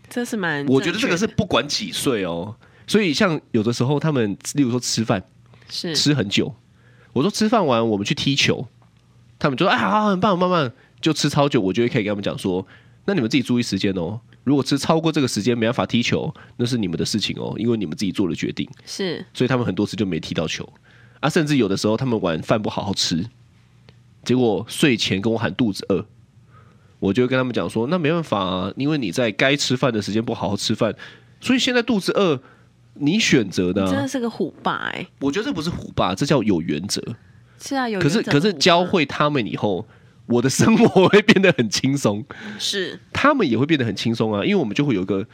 [0.10, 0.66] 这是蛮……
[0.68, 2.56] 我觉得这个是不管几岁哦。
[2.88, 5.24] 所以像有的时候，他们例如说吃饭
[5.70, 6.54] 是吃很久，
[7.14, 8.68] 我说吃饭完我们去踢球，
[9.40, 12.66] 他们就说：“哎，好，好，很棒，慢慢就吃超久。”我就会可以跟他们讲说
[13.06, 14.20] ：“那你们自己注意时间哦。
[14.44, 20.68] 如果吃超过这个时间没办法踢球，那是你们的事情哦，因为你们自己做了决定。”是，所以他们很多次就没踢到球。
[21.22, 23.26] 啊，甚至有的时候他们晚饭不好好吃，
[24.26, 26.06] 结果睡前跟我喊肚子饿，
[27.00, 30.94] 我就跟他们讲说，那没办法啊，因为你在该吃饭的时间不好好吃饭，
[31.40, 32.42] 所以现在肚子饿，
[32.96, 35.08] 你选择的、啊、真的是个虎爸哎、欸！
[35.20, 37.02] 我觉得这不是虎爸，这叫有原则。
[37.60, 39.86] 是啊，有可是可是教会他们以后，
[40.26, 42.26] 我的生活会变得很轻松，
[42.58, 43.00] 是。
[43.14, 45.26] 他们也会变得很轻松啊，因为我们就会有一个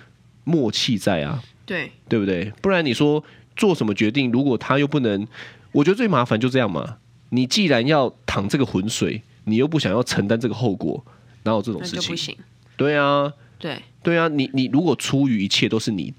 [0.44, 1.92] 默契在啊，对。
[2.10, 2.52] 对不对？
[2.62, 3.24] 不然你说
[3.56, 5.26] 做什么决定，如果他又不能，
[5.72, 6.98] 我觉得最麻烦就这样嘛。
[7.30, 11.06] 你既然要淌这个浑水，你又不想要承担这个后果，
[11.44, 12.10] 哪有这种事情？
[12.10, 12.38] 不行。
[12.76, 16.14] 对啊，对对啊，你你如果出于一切都是你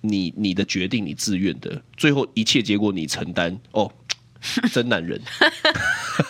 [0.00, 3.92] 你你的决定，你自愿的，最后一切结果你承担哦。
[4.70, 5.20] 真男人，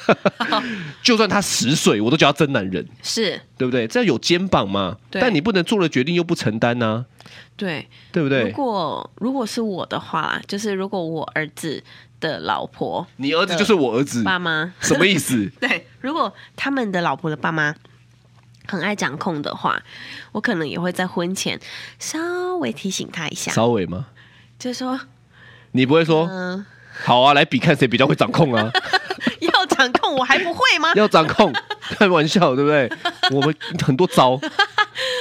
[1.02, 3.86] 就算他十岁，我都叫他真男人，是对不对？
[3.86, 4.96] 这样有肩膀嘛？
[5.10, 7.04] 但你不能做了决定又不承担呢、啊？
[7.56, 8.44] 对，对不对？
[8.44, 11.82] 如果如果是我的话，就是如果我儿子
[12.20, 15.50] 的老婆，你儿子就是我儿子爸妈，什么意思？
[15.60, 17.74] 对，如果他们的老婆的爸妈
[18.66, 19.82] 很爱掌控的话，
[20.32, 21.60] 我可能也会在婚前
[21.98, 24.06] 稍微提醒他一下，稍微吗？
[24.58, 24.98] 就是说，
[25.72, 26.66] 你不会说，嗯、呃。
[27.04, 28.70] 好啊，来比看谁比较会掌控啊！
[29.40, 30.90] 要掌控我还不会吗？
[30.96, 31.52] 要掌控，
[31.98, 32.90] 开玩笑对不对？
[33.32, 33.54] 我们
[33.84, 34.40] 很多招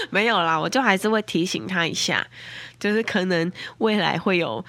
[0.10, 2.26] 没有啦，我就还是会提醒他一下，
[2.80, 4.64] 就是可能未来会有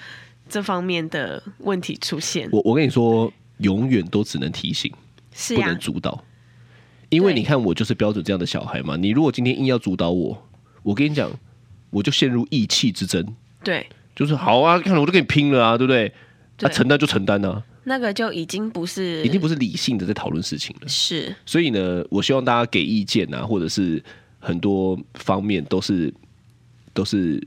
[0.49, 2.49] 这方面的问题出现。
[2.51, 4.91] 我我跟你说，永远都只能提醒，
[5.33, 6.23] 是不能主导。
[7.09, 8.97] 因为你看，我就是标准这样的小孩嘛。
[8.97, 10.45] 你如果今天硬要主导我，
[10.83, 11.31] 我跟你讲，
[11.89, 13.25] 我就陷入意气之争。
[13.63, 16.11] 对，就是好啊，看了我都跟你拼了啊，对不对？
[16.59, 20.87] 那、啊、承担就承担呢、啊，那个就已经不是，已经不是理性的在讨论事情了。
[20.87, 24.03] 是，所以呢，我希望大家给意见啊，或者是
[24.39, 26.13] 很多方面都是
[26.93, 27.41] 都是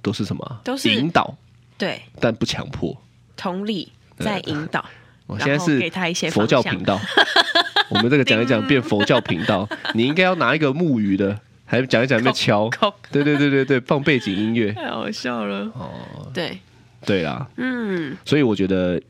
[0.00, 0.60] 都是什么？
[0.64, 1.36] 都是引导，
[1.82, 2.96] 对，但不强迫，
[3.36, 4.84] 同理在引导。
[5.26, 6.96] 我现在是给他一些佛教频道，
[7.90, 12.70] 我们这个讲一讲变佛教频道， 你应该要拿一个木鱼的，还讲一讲在敲，
[13.10, 15.64] 对对对对对，放背景音乐，太好笑了。
[15.74, 16.56] 哦，对。
[17.04, 19.02] 对啦，嗯，所以我觉得，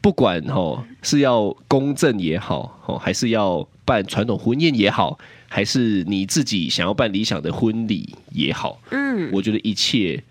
[0.00, 5.18] 不管哦是要公正也好，哦还是要办传统婚宴也好，
[5.48, 10.22] 还是你自己想要办理想的婚礼也好，嗯，我觉得一切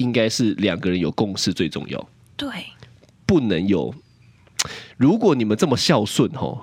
[0.00, 2.08] 应该是两个人有共识最重要。
[2.34, 2.48] 对，
[3.26, 3.94] 不能有。
[4.96, 6.58] 如果你们这么孝顺，吼，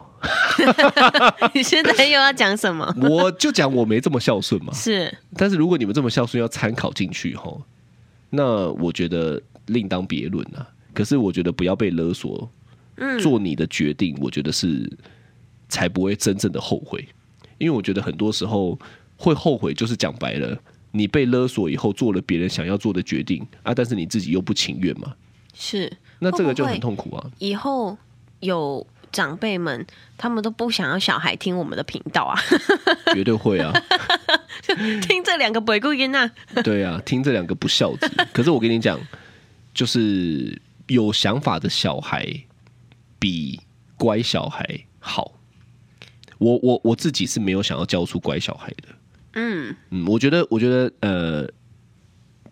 [1.53, 2.91] 你现在又要讲什么？
[3.09, 4.73] 我就讲我没这么孝顺嘛。
[4.73, 7.61] 是，但是如果你们这么孝顺，要参考进去，吼。
[8.31, 10.67] 那我觉得另当别论啊。
[10.93, 12.49] 可是我觉得不要被勒索，
[12.95, 14.91] 嗯，做你的决定，我觉得是
[15.69, 17.07] 才不会真正的后悔。
[17.59, 18.77] 因为我觉得很多时候
[19.15, 20.57] 会后悔，就是讲白了，
[20.97, 25.13] 你被勒索以后做了别人想要做的决定啊，但是你自己又不情愿嘛。
[25.53, 27.31] 是，那这个就很痛苦啊。
[27.39, 27.97] 以后
[28.39, 29.85] 有长辈们，
[30.17, 32.39] 他们都不想要小孩听我们的频道啊，
[33.13, 33.73] 绝对会啊。
[35.01, 36.29] 听这两个不顾音呐，
[36.63, 38.11] 对啊，听这两个不孝子。
[38.33, 38.99] 可是我跟你讲，
[39.73, 42.27] 就是有想法的小孩
[43.17, 43.59] 比
[43.97, 45.33] 乖小孩好。
[46.37, 48.89] 我我我自己是没有想要教出乖小孩的。
[49.37, 51.47] 嗯嗯，我觉得我觉得呃，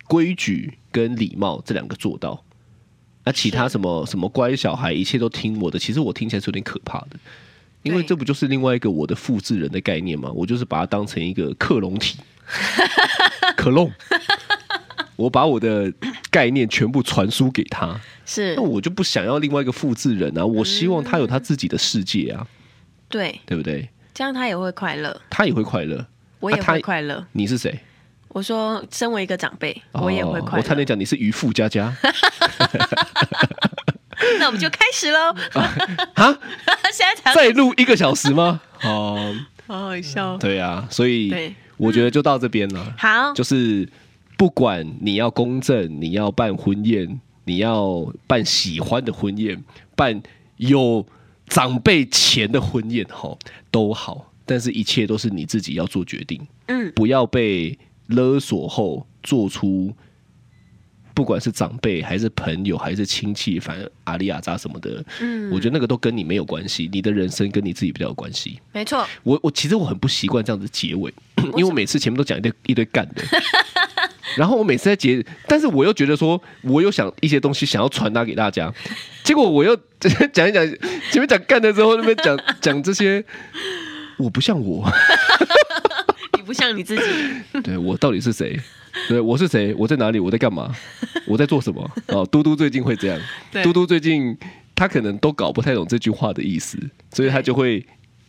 [0.08, 2.44] 规矩跟礼貌这两个做到，
[3.24, 7.20] 那其他什么什么乖小孩，一切都听我的，其实我听起来是有点可怕的。
[7.82, 10.32] 因为这不就是另外一个我的复制人的概念吗？
[10.34, 12.18] 我就是把它当成一个克隆体，
[13.56, 13.92] 克隆，
[15.16, 15.94] 我把我的
[16.32, 20.44] 概念全部传输给他，是，那我就不想要另外一个复制人啊！
[20.44, 22.48] 我希望他有他自己的世界啊，
[23.08, 23.88] 对，对不对？
[24.16, 26.08] 这样他也会快乐，他也会快乐，
[26.40, 27.26] 我也会快乐。
[27.32, 27.80] 你是谁？
[28.30, 30.58] 我说，身为一个长辈，我也会快乐。
[30.58, 31.96] 我差点讲你是渔夫佳佳。
[34.40, 35.34] 那我们就开始喽！
[36.16, 36.38] 啊，
[36.92, 38.60] 现在才再录一个小时吗？
[38.84, 39.34] 哦，
[39.68, 40.38] 好好笑。
[40.38, 42.94] 对啊，所以我觉得就到这边了。
[42.98, 43.88] 好，就是
[44.38, 49.64] 不管你要公证，你要办婚宴，你要办喜欢的婚宴，
[49.96, 50.22] 办
[50.58, 51.06] 有
[51.48, 53.38] 长辈钱的婚宴，哈，
[53.72, 54.32] 都好。
[54.46, 57.78] 但是一切都是你自己要做决定，嗯，不要被
[58.08, 59.94] 勒索后做出。
[61.14, 68.60] 不管是长辈还是朋友还是亲戚，反正阿里阿扎什么的，嗯，我觉得那个都跟你没有关系，你的人生跟你自己比较有关系。
[68.74, 73.24] 没错，我我其实我很不习惯这样子结尾，因为我每次前面都讲一堆一堆干的，
[74.36, 78.70] 然后我每次在结，但是我又觉得说，我又想一些东西想要传达给大家，
[79.24, 79.74] 结果我又
[80.34, 80.68] 讲一讲
[81.12, 83.24] 前面讲干的之后，那边讲讲这些，
[84.18, 84.90] 我不像我，
[86.38, 88.60] 你不像你自己，对，我到底是谁？
[89.10, 89.74] 对，我是谁？
[89.76, 90.20] 我在哪里？
[90.20, 90.74] 我在干嘛？
[91.28, 91.92] 我在做什么？
[92.08, 93.20] 哦，嘟嘟最近会这样。
[93.64, 94.38] 嘟嘟最近
[94.74, 96.78] 他可能都搞不太懂这句话的意思，
[97.12, 97.86] 所以他就会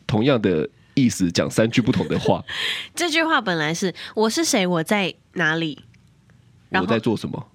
[0.07, 2.43] 同样的意思讲三句不同的话。
[2.95, 4.67] 这句话本来是“我是谁？
[4.67, 5.85] 我在哪里？”
[6.71, 7.47] 我在做什么？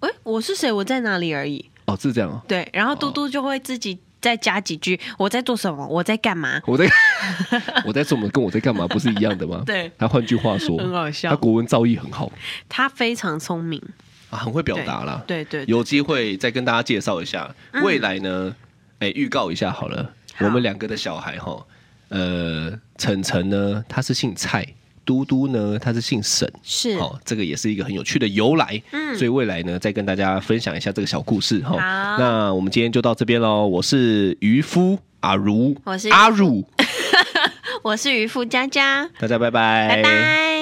[0.00, 0.72] 哎，我是谁？
[0.72, 1.70] 我在哪里而已。
[1.86, 2.42] 哦，是这样哦。
[2.48, 5.86] 对，然后嘟嘟就会自己再加几句：“我在做什么？
[5.86, 6.60] 我在干嘛？
[6.66, 6.88] 我在
[7.84, 8.28] 我在做什么？
[8.30, 9.90] 跟我在干嘛不是一样的吗？” 对。
[9.98, 11.30] 他换句话说，很好笑。
[11.30, 12.30] 他国文造诣很好，
[12.68, 13.82] 他非常聪明
[14.30, 15.22] 啊，很会表达啦。
[15.26, 18.54] 对对，有机会再跟大家介绍一下未来呢。
[19.00, 21.66] 哎，预告一下好了，我们两个的小孩哈，
[22.10, 24.66] 呃，晨晨呢，他是姓蔡。
[25.04, 26.90] 嘟嘟呢，他是姓沈，是。
[26.98, 31.70] 哦，这个也是一个很有趣的由来，嗯，所以未来呢，再跟大家分享一下这个小故事哈。
[31.70, 31.78] 好，
[32.18, 33.66] 那我们今天就到这边喽。
[33.66, 36.08] 我是渔夫阿如，我是。
[36.10, 36.64] 阿如，
[37.82, 40.59] 我是渔夫佳佳，大家拜拜，拜拜。